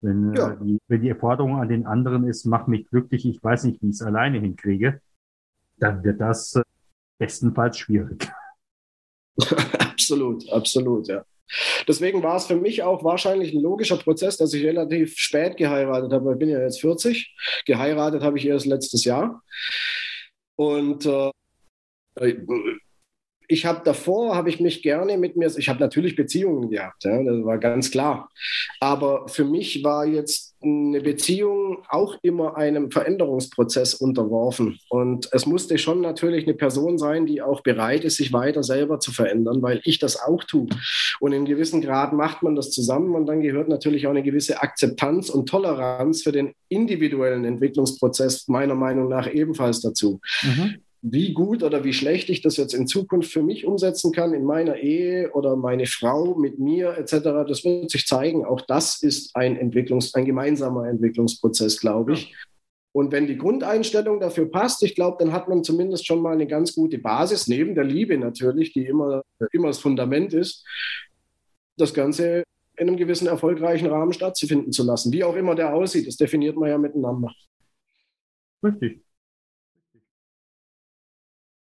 Wenn, 0.04 0.34
Ja. 0.36 0.52
äh, 0.52 0.58
die, 0.64 0.80
wenn 0.88 1.02
die 1.02 1.14
Forderung 1.16 1.60
an 1.60 1.70
den 1.70 1.86
anderen 1.88 2.28
ist, 2.28 2.46
mach 2.46 2.68
mich 2.68 2.88
glücklich, 2.90 3.26
ich 3.26 3.44
weiß 3.44 3.64
nicht, 3.64 3.82
wie 3.82 3.88
ich 3.88 3.94
es 3.96 4.02
alleine 4.02 4.40
hinkriege, 4.40 5.02
dann 5.78 6.04
wird 6.04 6.22
das 6.22 6.56
äh, 6.56 6.64
bestenfalls 7.18 7.78
schwierig. 7.78 8.30
absolut, 9.80 10.48
absolut, 10.52 11.08
ja. 11.08 11.26
Deswegen 11.88 12.24
war 12.24 12.38
es 12.38 12.46
für 12.46 12.56
mich 12.56 12.84
auch 12.84 13.04
wahrscheinlich 13.04 13.54
ein 13.54 13.62
logischer 13.62 13.98
Prozess, 13.98 14.38
dass 14.38 14.54
ich 14.54 14.64
relativ 14.66 15.18
spät 15.18 15.58
geheiratet 15.58 16.12
habe. 16.12 16.34
Ich 16.34 16.40
bin 16.40 16.50
ja 16.50 16.60
jetzt 16.62 16.82
40. 16.82 17.36
Geheiratet 17.66 18.24
habe 18.24 18.38
ich 18.38 18.46
erst 18.46 18.66
letztes 18.66 19.04
Jahr. 19.04 19.42
Und 20.56 21.06
äh, 21.06 21.32
ich 23.54 23.66
habe 23.66 23.82
davor, 23.86 24.36
habe 24.36 24.50
ich 24.50 24.60
mich 24.60 24.82
gerne 24.82 25.18
mit 25.18 25.36
mir, 25.36 25.52
ich 25.58 25.70
habe 25.70 25.80
natürlich 25.80 26.16
Beziehungen 26.16 26.70
gehabt, 26.70 27.04
ja, 27.04 27.24
das 27.24 27.46
war 27.46 27.58
ganz 27.58 27.92
klar. 27.92 28.30
Aber 28.80 29.28
für 29.28 29.46
mich 29.46 29.84
war 29.84 30.06
jetzt 30.06 30.56
eine 30.62 31.02
Beziehung 31.02 31.80
auch 31.90 32.18
immer 32.22 32.56
einem 32.56 32.90
Veränderungsprozess 32.90 33.96
unterworfen. 33.96 34.80
Und 34.90 35.28
es 35.34 35.46
musste 35.46 35.78
schon 35.78 36.00
natürlich 36.02 36.46
eine 36.46 36.54
Person 36.54 36.98
sein, 36.98 37.26
die 37.26 37.42
auch 37.42 37.62
bereit 37.62 38.06
ist, 38.06 38.16
sich 38.18 38.32
weiter 38.32 38.64
selber 38.64 39.00
zu 39.00 39.12
verändern, 39.12 39.62
weil 39.62 39.82
ich 39.84 40.00
das 40.00 40.22
auch 40.22 40.44
tue. 40.44 40.68
Und 41.20 41.34
in 41.34 41.46
gewissem 41.46 41.82
Grad 41.82 42.14
macht 42.14 42.44
man 42.44 42.56
das 42.56 42.72
zusammen 42.72 43.14
und 43.14 43.26
dann 43.26 43.42
gehört 43.42 43.68
natürlich 43.68 44.08
auch 44.08 44.12
eine 44.12 44.24
gewisse 44.24 44.62
Akzeptanz 44.62 45.30
und 45.30 45.50
Toleranz 45.50 46.24
für 46.24 46.32
den 46.32 46.54
individuellen 46.70 47.44
Entwicklungsprozess 47.44 48.48
meiner 48.48 48.76
Meinung 48.76 49.10
nach 49.10 49.32
ebenfalls 49.32 49.82
dazu 49.82 50.22
Mhm. 50.44 50.83
Wie 51.06 51.34
gut 51.34 51.64
oder 51.64 51.84
wie 51.84 51.92
schlecht 51.92 52.30
ich 52.30 52.42
das 52.42 52.56
jetzt 52.56 52.74
in 52.74 52.88
Zukunft 52.88 53.30
für 53.30 53.44
mich 53.44 53.66
umsetzen 53.66 54.14
kann 54.14 54.34
in 54.34 54.46
meiner 54.46 54.78
Ehe 54.78 55.32
oder 55.34 55.58
meine 55.58 55.86
Frau 55.86 56.34
mit 56.36 56.60
mir 56.60 56.98
etc., 56.98 57.46
das 57.46 57.66
wird 57.66 57.92
sich 57.92 58.08
zeigen. 58.08 58.46
Auch 58.46 58.62
das 58.62 59.04
ist 59.04 59.36
ein 59.36 59.58
Entwicklungs-, 59.58 60.16
ein 60.16 60.24
gemeinsamer 60.24 60.88
Entwicklungsprozess, 60.88 61.82
glaube 61.82 62.14
ich. 62.14 62.34
Und 62.94 63.12
wenn 63.12 63.28
die 63.28 63.38
Grundeinstellung 63.38 64.22
dafür 64.22 64.50
passt, 64.50 64.82
ich 64.82 64.96
glaube, 64.96 65.18
dann 65.20 65.34
hat 65.34 65.50
man 65.50 65.66
zumindest 65.66 66.08
schon 66.08 66.22
mal 66.22 66.34
eine 66.34 66.48
ganz 66.48 66.74
gute 66.74 67.00
Basis, 67.00 67.48
neben 67.48 67.76
der 67.76 67.84
Liebe 67.84 68.18
natürlich, 68.18 68.72
die 68.72 68.86
immer, 68.86 69.24
immer 69.52 69.68
das 69.68 69.80
Fundament 69.80 70.34
ist, 70.34 70.66
das 71.76 71.94
Ganze 71.94 72.44
in 72.78 72.88
einem 72.88 72.96
gewissen 72.96 73.28
erfolgreichen 73.28 73.88
Rahmen 73.88 74.14
stattzufinden 74.14 74.72
zu 74.72 74.84
lassen. 74.84 75.12
Wie 75.12 75.26
auch 75.26 75.36
immer 75.36 75.54
der 75.54 75.76
aussieht, 75.76 76.08
das 76.08 76.16
definiert 76.16 76.56
man 76.56 76.70
ja 76.70 76.78
miteinander. 76.78 77.34
Richtig. 78.64 79.03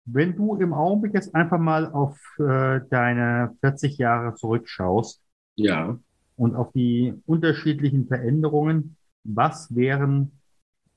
Wenn 0.05 0.35
du 0.37 0.57
im 0.57 0.73
Augenblick 0.73 1.15
jetzt 1.15 1.35
einfach 1.35 1.59
mal 1.59 1.91
auf 1.93 2.19
äh, 2.39 2.81
deine 2.91 3.57
40 3.61 3.99
Jahre 3.99 4.35
zurückschaust 4.35 5.23
Ja. 5.57 5.99
und 6.37 6.57
auf 6.57 6.73
die 6.73 7.15
unterschiedlichen 7.27 8.07
Veränderungen, 8.09 8.97
was 9.25 9.75
wären 9.75 10.33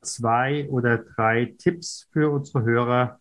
zwei 0.02 0.68
oder 0.70 0.98
drei 0.98 1.54
Tipps 1.58 2.10
für 2.12 2.32
unsere 2.32 2.64
Hörer? 2.64 3.20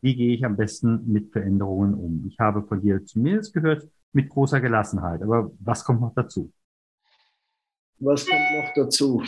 Wie 0.00 0.16
gehe 0.16 0.34
ich 0.34 0.44
am 0.46 0.56
besten 0.56 1.10
mit 1.12 1.30
Veränderungen 1.32 1.92
um? 1.94 2.24
Ich 2.26 2.38
habe 2.38 2.62
von 2.62 2.80
dir 2.80 3.04
zumindest 3.04 3.52
gehört, 3.52 3.86
mit 4.12 4.30
großer 4.30 4.60
Gelassenheit. 4.60 5.22
Aber 5.22 5.50
was 5.60 5.84
kommt 5.84 6.00
noch 6.00 6.14
dazu? 6.14 6.50
Was 7.98 8.26
kommt 8.26 8.40
noch 8.54 8.72
dazu? 8.74 9.22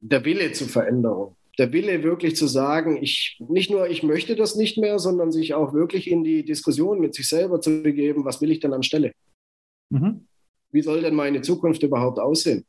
Der 0.00 0.22
Wille 0.26 0.52
zur 0.52 0.68
Veränderung. 0.68 1.34
Der 1.58 1.72
Wille 1.72 2.02
wirklich 2.02 2.36
zu 2.36 2.46
sagen, 2.46 3.02
ich 3.02 3.36
nicht 3.48 3.70
nur 3.70 3.88
ich 3.88 4.02
möchte 4.02 4.36
das 4.36 4.56
nicht 4.56 4.78
mehr, 4.78 4.98
sondern 4.98 5.30
sich 5.32 5.54
auch 5.54 5.72
wirklich 5.72 6.10
in 6.10 6.24
die 6.24 6.44
Diskussion 6.44 7.00
mit 7.00 7.14
sich 7.14 7.28
selber 7.28 7.60
zu 7.60 7.82
begeben, 7.82 8.24
was 8.24 8.40
will 8.40 8.50
ich 8.50 8.60
denn 8.60 8.72
anstelle? 8.72 9.12
Mhm. 9.90 10.26
Wie 10.72 10.82
soll 10.82 11.02
denn 11.02 11.14
meine 11.14 11.42
Zukunft 11.42 11.82
überhaupt 11.82 12.18
aussehen? 12.18 12.64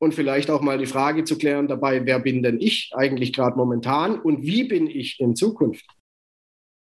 und 0.00 0.14
vielleicht 0.14 0.50
auch 0.50 0.62
mal 0.62 0.78
die 0.78 0.86
Frage 0.86 1.24
zu 1.24 1.38
klären 1.38 1.68
dabei, 1.68 2.04
wer 2.06 2.18
bin 2.18 2.42
denn 2.42 2.58
ich 2.58 2.90
eigentlich 2.94 3.32
gerade 3.32 3.56
momentan 3.56 4.18
und 4.18 4.42
wie 4.42 4.64
bin 4.64 4.86
ich 4.88 5.20
in 5.20 5.36
Zukunft? 5.36 5.86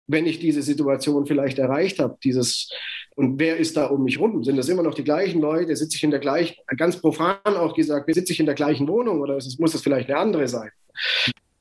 Wenn 0.07 0.25
ich 0.25 0.39
diese 0.39 0.63
Situation 0.63 1.27
vielleicht 1.27 1.59
erreicht 1.59 1.99
habe, 1.99 2.17
dieses 2.25 2.71
und 3.17 3.41
wer 3.41 3.57
ist 3.57 3.77
da 3.77 3.87
um 3.87 4.05
mich 4.05 4.21
rum? 4.21 4.45
Sind 4.45 4.57
das 4.57 4.69
immer 4.69 4.85
noch 4.85 4.95
die 4.95 5.03
gleichen 5.03 5.41
Leute? 5.41 5.75
Sitze 5.75 5.97
ich 5.97 6.05
in 6.05 6.13
der 6.13 6.21
gleichen, 6.21 6.55
ganz 6.77 7.01
profan 7.01 7.37
auch 7.45 7.75
gesagt, 7.75 8.15
sitze 8.15 8.33
ich 8.33 8.39
in 8.39 8.47
der 8.47 8.55
gleichen 8.55 8.87
Wohnung 8.87 9.21
oder 9.21 9.35
muss 9.59 9.75
es 9.75 9.83
vielleicht 9.83 10.09
eine 10.09 10.19
andere 10.19 10.47
sein? 10.47 10.71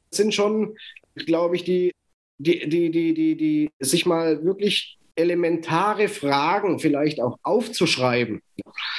Das 0.10 0.18
sind 0.18 0.34
schon, 0.34 0.76
glaube 1.16 1.56
ich, 1.56 1.64
die, 1.64 1.92
die, 2.38 2.68
die, 2.70 2.92
die, 2.92 3.14
die, 3.14 3.36
die 3.36 3.72
sich 3.80 4.06
mal 4.06 4.44
wirklich 4.44 4.98
elementare 5.18 6.08
Fragen 6.08 6.80
vielleicht 6.80 7.20
auch 7.22 7.38
aufzuschreiben. 7.42 8.42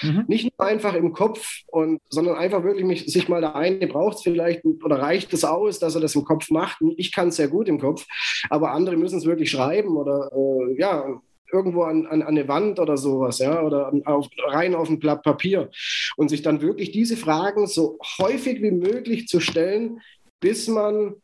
Mhm. 0.03 0.25
Nicht 0.27 0.53
nur 0.59 0.67
einfach 0.67 0.95
im 0.95 1.13
Kopf, 1.13 1.61
und, 1.69 2.01
sondern 2.09 2.37
einfach 2.37 2.65
wirklich 2.65 2.85
mich, 2.85 3.07
sich 3.07 3.29
mal 3.29 3.41
der 3.41 3.55
eine 3.55 3.87
braucht 3.87 4.17
es 4.17 4.23
vielleicht 4.23 4.65
oder 4.65 5.01
reicht 5.01 5.33
es 5.33 5.45
aus, 5.45 5.79
dass 5.79 5.95
er 5.95 6.01
das 6.01 6.17
im 6.17 6.25
Kopf 6.25 6.51
macht. 6.51 6.79
Ich 6.97 7.13
kann 7.13 7.29
es 7.29 7.37
sehr 7.37 7.49
gut 7.49 7.69
im 7.69 7.79
Kopf, 7.79 8.05
aber 8.51 8.73
andere 8.73 8.97
müssen 8.97 9.19
es 9.19 9.27
wirklich 9.27 9.51
schreiben 9.51 9.97
oder 9.97 10.31
äh, 10.35 10.79
ja, 10.79 11.21
irgendwo 11.53 11.85
an, 11.85 12.07
an, 12.07 12.23
an, 12.23 12.29
eine 12.29 12.49
Wand 12.49 12.79
oder 12.79 12.97
sowas, 12.97 13.39
ja, 13.39 13.63
oder 13.63 13.93
auf, 14.05 14.27
rein 14.49 14.75
auf 14.75 14.91
ein 14.91 14.99
Blatt 14.99 15.23
Papier 15.23 15.71
und 16.17 16.29
sich 16.29 16.43
dann 16.43 16.61
wirklich 16.61 16.91
diese 16.91 17.17
Fragen 17.17 17.67
so 17.67 17.99
häufig 18.19 18.61
wie 18.61 18.71
möglich 18.71 19.29
zu 19.29 19.41
stellen, 19.41 20.01
bis 20.41 20.69
man 20.69 21.15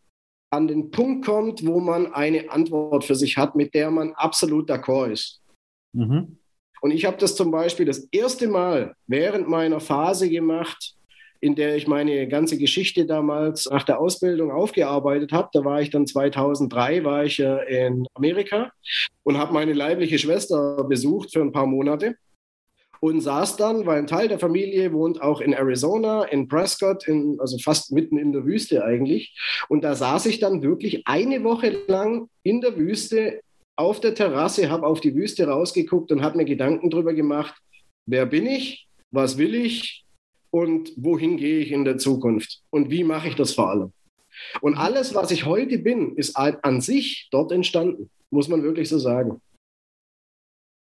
an 0.51 0.69
den 0.69 0.91
Punkt 0.91 1.27
kommt, 1.27 1.67
wo 1.67 1.81
man 1.81 2.13
eine 2.13 2.51
Antwort 2.51 3.05
für 3.05 3.15
sich 3.15 3.37
hat, 3.37 3.57
mit 3.57 3.75
der 3.75 3.91
man 3.91 4.13
absolut 4.13 4.71
d'accord 4.71 5.11
ist. 5.11 5.41
Mhm. 5.93 6.39
Und 6.81 6.91
ich 6.91 7.05
habe 7.07 7.17
das 7.17 7.35
zum 7.35 7.51
Beispiel 7.51 7.87
das 7.87 8.09
erste 8.13 8.47
Mal 8.47 8.95
während 9.07 9.49
meiner 9.49 9.81
Phase 9.81 10.29
gemacht, 10.29 10.95
in 11.41 11.55
der 11.55 11.77
ich 11.77 11.87
meine 11.87 12.29
ganze 12.29 12.57
Geschichte 12.57 13.05
damals 13.07 13.67
nach 13.71 13.83
der 13.83 14.01
Ausbildung 14.01 14.51
aufgearbeitet 14.51 15.33
habe. 15.33 15.49
Da 15.53 15.65
war 15.65 15.81
ich 15.81 15.91
dann 15.91 16.07
2003, 16.07 17.05
war 17.05 17.25
ich 17.25 17.39
in 17.41 18.07
Amerika 18.15 18.71
und 19.25 19.39
habe 19.39 19.53
meine 19.53 19.73
leibliche 19.73 20.19
Schwester 20.19 20.85
besucht 20.85 21.33
für 21.33 21.41
ein 21.41 21.53
paar 21.53 21.67
Monate 21.67 22.17
und 23.01 23.21
saß 23.21 23.57
dann, 23.57 23.87
weil 23.87 23.99
ein 23.99 24.07
Teil 24.07 24.29
der 24.29 24.39
Familie 24.39 24.93
wohnt 24.93 25.21
auch 25.21 25.41
in 25.41 25.53
Arizona, 25.53 26.25
in 26.25 26.49
Prescott, 26.49 27.07
in, 27.07 27.39
also 27.41 27.59
fast 27.59 27.93
mitten 27.93 28.19
in 28.19 28.33
der 28.33 28.45
Wüste 28.45 28.85
eigentlich. 28.85 29.37
Und 29.69 29.85
da 29.85 29.95
saß 29.95 30.27
ich 30.27 30.39
dann 30.41 30.63
wirklich 30.63 31.07
eine 31.07 31.45
Woche 31.45 31.77
lang 31.87 32.29
in 32.43 32.61
der 32.61 32.77
Wüste 32.77 33.41
auf 33.77 34.01
der 34.01 34.15
Terrasse, 34.15 34.71
habe 34.71 34.87
auf 34.87 35.01
die 35.01 35.15
Wüste 35.15 35.47
rausgeguckt 35.47 36.13
und 36.13 36.23
habe 36.23 36.37
mir 36.37 36.45
Gedanken 36.45 36.91
darüber 36.91 37.13
gemacht, 37.13 37.55
wer 38.07 38.27
bin 38.27 38.47
ich, 38.47 38.87
was 39.11 39.39
will 39.39 39.55
ich, 39.55 40.05
und 40.55 40.93
wohin 40.95 41.37
gehe 41.37 41.59
ich 41.59 41.73
in 41.73 41.85
der 41.85 41.99
Zukunft 41.99 42.61
und 42.71 42.89
wie 42.89 43.03
mache 43.03 43.27
ich 43.27 43.35
das 43.35 43.55
vor 43.55 43.71
allem. 43.71 43.93
Und 44.61 44.77
alles, 44.77 45.13
was 45.13 45.33
ich 45.33 45.47
heute 45.47 45.79
bin, 45.79 46.15
ist 46.15 46.37
an 46.37 46.81
sich 46.81 47.27
dort 47.33 47.51
entstanden, 47.51 48.09
muss 48.31 48.47
man 48.47 48.63
wirklich 48.63 48.89
so 48.89 49.01
sagen. 49.01 49.41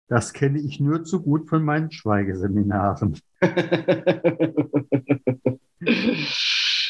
Das 0.08 0.32
kenne 0.32 0.58
ich 0.58 0.80
nur 0.80 1.04
zu 1.04 1.22
gut 1.22 1.48
von 1.48 1.62
meinen 1.62 1.90
Schweigeseminaren. 1.90 3.18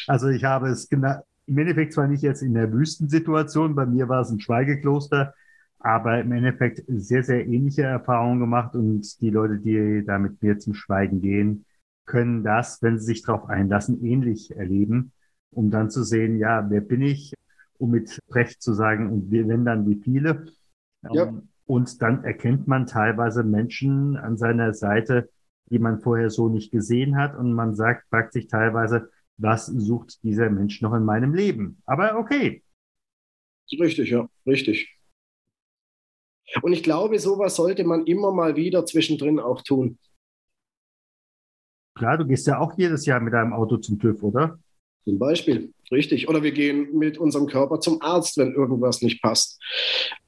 also 0.06 0.28
ich 0.28 0.44
habe 0.44 0.68
es 0.68 0.88
im 0.90 1.58
Endeffekt 1.58 1.94
zwar 1.94 2.06
nicht 2.06 2.22
jetzt 2.22 2.42
in 2.42 2.54
der 2.54 2.72
Wüstensituation, 2.72 3.74
bei 3.74 3.86
mir 3.86 4.08
war 4.08 4.20
es 4.20 4.30
ein 4.30 4.40
Schweigekloster, 4.40 5.34
aber 5.80 6.20
im 6.20 6.30
Endeffekt 6.30 6.84
sehr, 6.86 7.24
sehr 7.24 7.46
ähnliche 7.46 7.82
Erfahrungen 7.82 8.38
gemacht 8.38 8.74
und 8.74 9.20
die 9.20 9.30
Leute, 9.30 9.58
die 9.58 10.04
da 10.06 10.18
mit 10.18 10.40
mir 10.42 10.58
zum 10.58 10.74
Schweigen 10.74 11.20
gehen, 11.20 11.64
können 12.06 12.44
das, 12.44 12.80
wenn 12.82 12.98
sie 12.98 13.06
sich 13.06 13.22
darauf 13.22 13.48
einlassen, 13.48 14.04
ähnlich 14.04 14.56
erleben, 14.56 15.12
um 15.50 15.70
dann 15.70 15.90
zu 15.90 16.04
sehen, 16.04 16.38
ja, 16.38 16.70
wer 16.70 16.80
bin 16.80 17.02
ich, 17.02 17.34
um 17.78 17.90
mit 17.90 18.18
Recht 18.30 18.62
zu 18.62 18.74
sagen, 18.74 19.10
und 19.10 19.30
wenn 19.30 19.64
dann 19.64 19.88
wie 19.88 19.96
viele. 19.96 20.46
Ja. 21.12 21.26
Ähm, 21.26 21.48
und 21.68 22.00
dann 22.00 22.24
erkennt 22.24 22.66
man 22.66 22.86
teilweise 22.86 23.44
Menschen 23.44 24.16
an 24.16 24.38
seiner 24.38 24.72
Seite, 24.72 25.28
die 25.70 25.78
man 25.78 26.00
vorher 26.00 26.30
so 26.30 26.48
nicht 26.48 26.72
gesehen 26.72 27.18
hat. 27.18 27.36
Und 27.36 27.52
man 27.52 27.74
sagt, 27.74 28.08
fragt 28.08 28.32
sich 28.32 28.48
teilweise, 28.48 29.10
was 29.36 29.66
sucht 29.66 30.22
dieser 30.22 30.48
Mensch 30.48 30.80
noch 30.80 30.94
in 30.94 31.04
meinem 31.04 31.34
Leben? 31.34 31.82
Aber 31.84 32.16
okay. 32.16 32.64
Richtig, 33.78 34.08
ja, 34.08 34.26
richtig. 34.46 34.98
Und 36.62 36.72
ich 36.72 36.82
glaube, 36.82 37.18
sowas 37.18 37.56
sollte 37.56 37.84
man 37.84 38.06
immer 38.06 38.32
mal 38.32 38.56
wieder 38.56 38.86
zwischendrin 38.86 39.38
auch 39.38 39.60
tun. 39.60 39.98
Klar, 41.94 42.16
du 42.16 42.26
gehst 42.26 42.46
ja 42.46 42.60
auch 42.60 42.78
jedes 42.78 43.04
Jahr 43.04 43.20
mit 43.20 43.34
deinem 43.34 43.52
Auto 43.52 43.76
zum 43.76 43.98
TÜV, 43.98 44.22
oder? 44.22 44.58
Zum 45.08 45.18
Beispiel, 45.18 45.72
richtig. 45.90 46.28
Oder 46.28 46.42
wir 46.42 46.52
gehen 46.52 46.94
mit 46.94 47.16
unserem 47.16 47.46
Körper 47.46 47.80
zum 47.80 48.02
Arzt, 48.02 48.36
wenn 48.36 48.52
irgendwas 48.52 49.00
nicht 49.00 49.22
passt. 49.22 49.58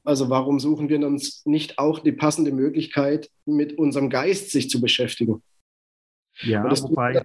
Also 0.03 0.27
warum 0.31 0.59
suchen 0.59 0.89
wir 0.89 1.05
uns 1.05 1.45
nicht 1.45 1.77
auch 1.77 1.99
die 1.99 2.11
passende 2.11 2.51
Möglichkeit, 2.51 3.29
mit 3.45 3.77
unserem 3.77 4.09
Geist 4.09 4.49
sich 4.49 4.71
zu 4.71 4.81
beschäftigen? 4.81 5.43
Ja, 6.39 6.63
wobei 6.63 7.23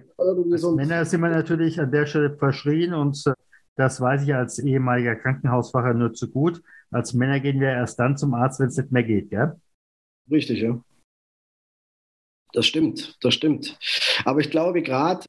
so 0.55 0.75
Männer 0.75 1.03
sind 1.03 1.21
wir 1.21 1.29
natürlich 1.29 1.79
an 1.79 1.91
der 1.91 2.05
Stelle 2.05 2.37
verschrien 2.37 2.93
und 2.93 3.25
äh, 3.25 3.33
das 3.75 3.99
weiß 3.99 4.21
ich 4.21 4.35
als 4.35 4.59
ehemaliger 4.59 5.15
Krankenhausfacher 5.15 5.95
nur 5.95 6.13
zu 6.13 6.29
gut. 6.29 6.61
Als 6.91 7.15
Männer 7.15 7.39
gehen 7.39 7.59
wir 7.59 7.69
erst 7.69 7.97
dann 7.97 8.17
zum 8.17 8.35
Arzt, 8.35 8.59
wenn 8.59 8.67
es 8.67 8.77
nicht 8.77 8.91
mehr 8.91 9.03
geht, 9.03 9.31
ja? 9.31 9.55
Richtig, 10.29 10.61
ja. 10.61 10.79
Das 12.53 12.67
stimmt, 12.67 13.17
das 13.21 13.33
stimmt. 13.33 13.79
Aber 14.25 14.41
ich 14.41 14.51
glaube, 14.51 14.83
gerade 14.83 15.25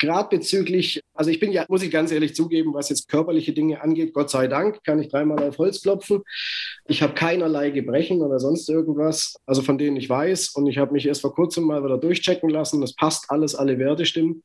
gerade 0.00 0.36
bezüglich, 0.36 1.00
also 1.14 1.30
ich 1.30 1.38
bin 1.38 1.52
ja, 1.52 1.64
muss 1.68 1.82
ich 1.82 1.90
ganz 1.90 2.10
ehrlich 2.10 2.34
zugeben, 2.34 2.74
was 2.74 2.88
jetzt 2.88 3.08
körperliche 3.08 3.52
Dinge 3.52 3.80
angeht, 3.82 4.12
Gott 4.12 4.30
sei 4.30 4.48
Dank, 4.48 4.82
kann 4.82 5.00
ich 5.00 5.08
dreimal 5.08 5.40
auf 5.46 5.58
Holz 5.58 5.82
klopfen. 5.82 6.22
Ich 6.86 7.02
habe 7.02 7.14
keinerlei 7.14 7.70
Gebrechen 7.70 8.22
oder 8.22 8.40
sonst 8.40 8.68
irgendwas, 8.68 9.36
also 9.46 9.62
von 9.62 9.78
denen 9.78 9.96
ich 9.96 10.08
weiß. 10.08 10.48
Und 10.50 10.66
ich 10.66 10.78
habe 10.78 10.92
mich 10.92 11.06
erst 11.06 11.20
vor 11.20 11.34
kurzem 11.34 11.64
mal 11.64 11.84
wieder 11.84 11.98
durchchecken 11.98 12.50
lassen. 12.50 12.80
Das 12.80 12.94
passt 12.94 13.30
alles, 13.30 13.54
alle 13.54 13.78
Werte 13.78 14.06
stimmen. 14.06 14.42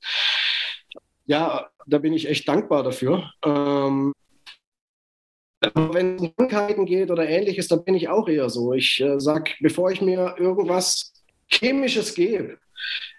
Ja, 1.26 1.70
da 1.88 1.98
bin 1.98 2.14
ich 2.14 2.28
echt 2.28 2.48
dankbar 2.48 2.84
dafür. 2.84 3.32
Ähm, 3.44 4.14
wenn 5.74 6.16
es 6.16 6.22
um 6.22 6.36
Krankheiten 6.36 6.86
geht 6.86 7.10
oder 7.10 7.28
ähnliches, 7.28 7.68
da 7.68 7.78
bin 7.78 7.96
ich 7.96 8.10
auch 8.10 8.28
eher 8.28 8.50
so. 8.50 8.74
Ich 8.74 9.02
äh, 9.02 9.20
sage, 9.20 9.52
bevor 9.62 9.92
ich 9.92 10.02
mir 10.02 10.36
irgendwas 10.38 11.14
Chemisches 11.48 12.14
gebe, 12.14 12.58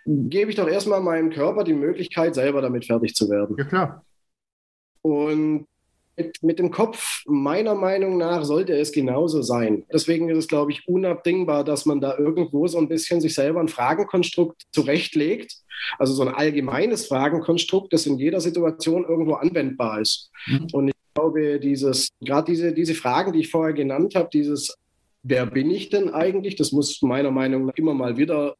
gebe 0.07 0.51
ich 0.51 0.57
doch 0.57 0.69
erstmal 0.69 1.01
meinem 1.01 1.31
Körper 1.31 1.64
die 1.64 1.75
Möglichkeit, 1.75 2.35
selber 2.35 2.62
damit 2.62 2.87
fertig 2.87 3.14
zu 3.14 3.29
werden. 3.29 3.57
Ja, 3.59 3.64
klar. 3.64 4.05
Und 5.03 5.66
mit, 6.16 6.42
mit, 6.42 6.59
dem 6.59 6.71
Kopf, 6.71 7.23
meiner 7.27 7.75
Meinung 7.75 8.16
nach, 8.16 8.45
sollte 8.45 8.73
es 8.75 8.92
genauso 8.92 9.42
sein. 9.42 9.85
Deswegen 9.92 10.31
ist 10.31 10.38
es, 10.38 10.49
glaube 10.49 10.73
ich, 10.73 10.88
unabdingbar, 10.88 11.62
dass 11.62 11.85
man 11.85 12.01
da 12.01 12.16
irgendwo 12.16 12.66
so 12.66 12.79
ein 12.79 12.88
bisschen 12.88 13.21
sich 13.21 13.35
selber 13.35 13.61
ein 13.61 13.69
Fragenkonstrukt 13.69 14.62
zurechtlegt. 14.73 15.57
Also 15.99 16.14
so 16.14 16.23
ein 16.23 16.35
allgemeines 16.35 17.07
Fragenkonstrukt, 17.07 17.92
das 17.92 18.07
in 18.07 18.16
jeder 18.16 18.40
Situation 18.40 19.05
irgendwo 19.05 19.35
anwendbar 19.35 20.01
ist. 20.01 20.31
Mhm. 20.47 20.69
Und 20.73 20.88
ich 20.88 20.95
glaube, 21.14 21.61
dieses, 21.61 22.09
gerade 22.21 22.51
diese, 22.51 22.73
diese 22.73 22.95
Fragen, 22.95 23.33
die 23.33 23.40
ich 23.40 23.51
vorher 23.51 23.75
genannt 23.75 24.14
habe, 24.14 24.31
dieses 24.33 24.75
wer 25.29 25.47
bin 25.47 25.71
ich 25.71 25.88
denn 25.90 26.11
eigentlich? 26.11 26.57
Das 26.57 26.73
muss 26.73 27.03
meiner 27.03 27.31
Meinung 27.31 27.66
nach 27.66 27.75
immer 27.75 27.95
mal 27.95 28.16
wieder 28.16 28.55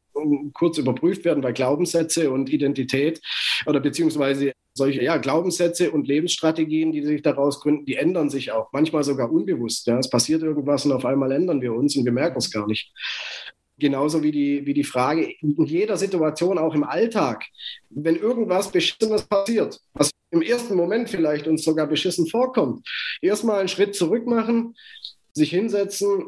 kurz 0.53 0.77
überprüft 0.77 1.25
werden, 1.25 1.43
weil 1.43 1.53
Glaubenssätze 1.53 2.31
und 2.31 2.49
Identität 2.49 3.21
oder 3.65 3.79
beziehungsweise 3.79 4.53
solche 4.73 5.03
ja, 5.03 5.17
Glaubenssätze 5.17 5.91
und 5.91 6.07
Lebensstrategien, 6.07 6.91
die 6.91 7.03
sich 7.03 7.21
daraus 7.21 7.59
gründen, 7.59 7.85
die 7.85 7.95
ändern 7.95 8.29
sich 8.29 8.51
auch, 8.51 8.69
manchmal 8.71 9.03
sogar 9.03 9.31
unbewusst. 9.31 9.87
Ja. 9.87 9.97
Es 9.97 10.09
passiert 10.09 10.43
irgendwas 10.43 10.85
und 10.85 10.91
auf 10.93 11.03
einmal 11.03 11.31
ändern 11.31 11.61
wir 11.61 11.73
uns 11.73 11.97
und 11.97 12.05
wir 12.05 12.11
merken 12.11 12.37
es 12.37 12.51
gar 12.51 12.67
nicht. 12.67 12.93
Genauso 13.79 14.23
wie 14.23 14.31
die, 14.31 14.65
wie 14.65 14.73
die 14.73 14.83
Frage 14.83 15.33
in 15.41 15.65
jeder 15.65 15.97
Situation, 15.97 16.57
auch 16.57 16.73
im 16.73 16.83
Alltag, 16.83 17.45
wenn 17.89 18.15
irgendwas 18.15 18.71
Beschissenes 18.71 19.23
passiert, 19.27 19.79
was 19.93 20.09
im 20.31 20.41
ersten 20.41 20.75
Moment 20.75 21.09
vielleicht 21.09 21.47
uns 21.47 21.63
sogar 21.63 21.87
beschissen 21.87 22.27
vorkommt, 22.27 22.87
erstmal 23.21 23.59
einen 23.59 23.67
Schritt 23.67 23.95
zurück 23.95 24.25
machen, 24.25 24.75
sich 25.33 25.51
hinsetzen 25.51 26.25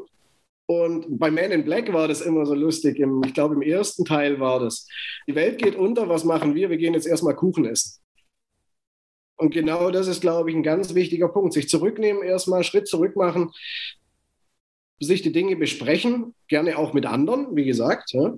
und 0.69 1.17
bei 1.17 1.31
Man 1.31 1.49
in 1.49 1.65
Black 1.65 1.91
war 1.93 2.07
das 2.07 2.21
immer 2.21 2.45
so 2.45 2.53
lustig. 2.53 2.99
Im, 2.99 3.23
ich 3.25 3.33
glaube, 3.33 3.55
im 3.55 3.63
ersten 3.63 4.05
Teil 4.05 4.39
war 4.39 4.59
das. 4.59 4.87
Die 5.27 5.33
Welt 5.33 5.57
geht 5.57 5.75
unter, 5.75 6.07
was 6.09 6.25
machen 6.25 6.53
wir? 6.53 6.69
Wir 6.69 6.77
gehen 6.77 6.93
jetzt 6.93 7.07
erstmal 7.07 7.35
Kuchen 7.35 7.65
essen. 7.65 7.99
Und 9.35 9.51
genau 9.51 9.89
das 9.89 10.07
ist, 10.07 10.21
glaube 10.21 10.51
ich, 10.51 10.55
ein 10.55 10.61
ganz 10.61 10.93
wichtiger 10.93 11.27
Punkt. 11.27 11.53
Sich 11.53 11.69
zurücknehmen, 11.69 12.21
erstmal 12.21 12.63
Schritt 12.63 12.87
zurück 12.87 13.15
machen, 13.15 13.49
sich 14.99 15.23
die 15.23 15.31
Dinge 15.31 15.55
besprechen, 15.55 16.35
gerne 16.47 16.77
auch 16.77 16.93
mit 16.93 17.07
anderen, 17.07 17.55
wie 17.55 17.65
gesagt, 17.65 18.13
ja, 18.13 18.35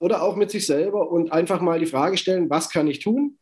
oder 0.00 0.22
auch 0.22 0.36
mit 0.36 0.50
sich 0.50 0.66
selber 0.66 1.10
und 1.10 1.32
einfach 1.32 1.62
mal 1.62 1.80
die 1.80 1.86
Frage 1.86 2.18
stellen, 2.18 2.50
was 2.50 2.68
kann 2.68 2.88
ich 2.88 2.98
tun? 2.98 3.38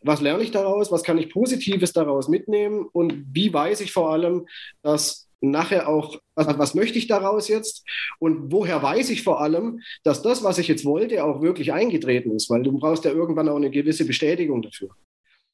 Was 0.00 0.20
lerne 0.20 0.42
ich 0.42 0.50
daraus? 0.50 0.90
Was 0.90 1.04
kann 1.04 1.18
ich 1.18 1.30
Positives 1.30 1.92
daraus 1.92 2.26
mitnehmen? 2.26 2.84
Und 2.92 3.26
wie 3.32 3.54
weiß 3.54 3.80
ich 3.80 3.92
vor 3.92 4.10
allem, 4.10 4.48
dass 4.82 5.28
nachher 5.50 5.88
auch, 5.88 6.20
was, 6.34 6.46
was 6.58 6.74
möchte 6.74 6.98
ich 6.98 7.06
daraus 7.06 7.48
jetzt 7.48 7.84
und 8.18 8.52
woher 8.52 8.82
weiß 8.82 9.10
ich 9.10 9.22
vor 9.22 9.40
allem, 9.40 9.80
dass 10.02 10.22
das, 10.22 10.42
was 10.44 10.58
ich 10.58 10.68
jetzt 10.68 10.84
wollte, 10.84 11.24
auch 11.24 11.42
wirklich 11.42 11.72
eingetreten 11.72 12.32
ist, 12.32 12.50
weil 12.50 12.62
du 12.62 12.72
brauchst 12.72 13.04
ja 13.04 13.12
irgendwann 13.12 13.48
auch 13.48 13.56
eine 13.56 13.70
gewisse 13.70 14.06
Bestätigung 14.06 14.62
dafür. 14.62 14.90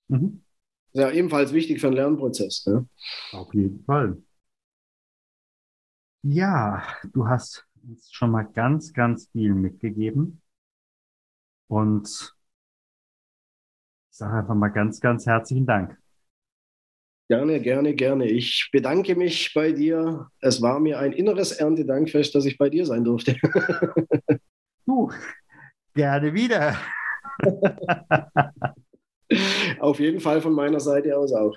Mhm. 0.09 0.43
Das 0.93 1.05
ist 1.05 1.11
ja 1.11 1.17
ebenfalls 1.17 1.53
wichtig 1.53 1.81
für 1.81 1.87
einen 1.87 1.97
Lernprozess. 1.97 2.67
Ne? 2.67 2.89
Auf 3.33 3.55
jeden 3.55 3.85
Fall. 3.85 4.21
Ja, 6.23 6.83
du 7.13 7.29
hast 7.29 7.67
uns 7.83 8.11
schon 8.13 8.31
mal 8.31 8.43
ganz, 8.43 8.93
ganz 8.93 9.29
viel 9.31 9.55
mitgegeben. 9.55 10.43
Und 11.69 12.35
ich 14.11 14.17
sage 14.17 14.39
einfach 14.39 14.55
mal 14.55 14.69
ganz, 14.69 15.01
ganz 15.01 15.27
herzlichen 15.27 15.67
Dank. 15.67 15.97
Gerne, 17.31 17.61
gerne, 17.61 17.95
gerne. 17.95 18.27
Ich 18.27 18.71
bedanke 18.73 19.15
mich 19.15 19.55
bei 19.55 19.71
dir. 19.71 20.27
Es 20.41 20.61
war 20.63 20.81
mir 20.81 20.99
ein 20.99 21.13
inneres 21.13 21.53
Erntedankfest, 21.53 22.35
dass 22.35 22.45
ich 22.45 22.59
bei 22.59 22.69
dir 22.69 22.85
sein 22.85 23.05
durfte. 23.05 23.37
du, 24.85 25.13
gerne 25.95 26.35
wieder. 26.35 26.77
Auf 29.79 30.01
jeden 30.01 30.19
Fall 30.19 30.41
von 30.41 30.53
meiner 30.55 30.81
Seite 30.81 31.17
aus 31.17 31.33
auch. 31.33 31.57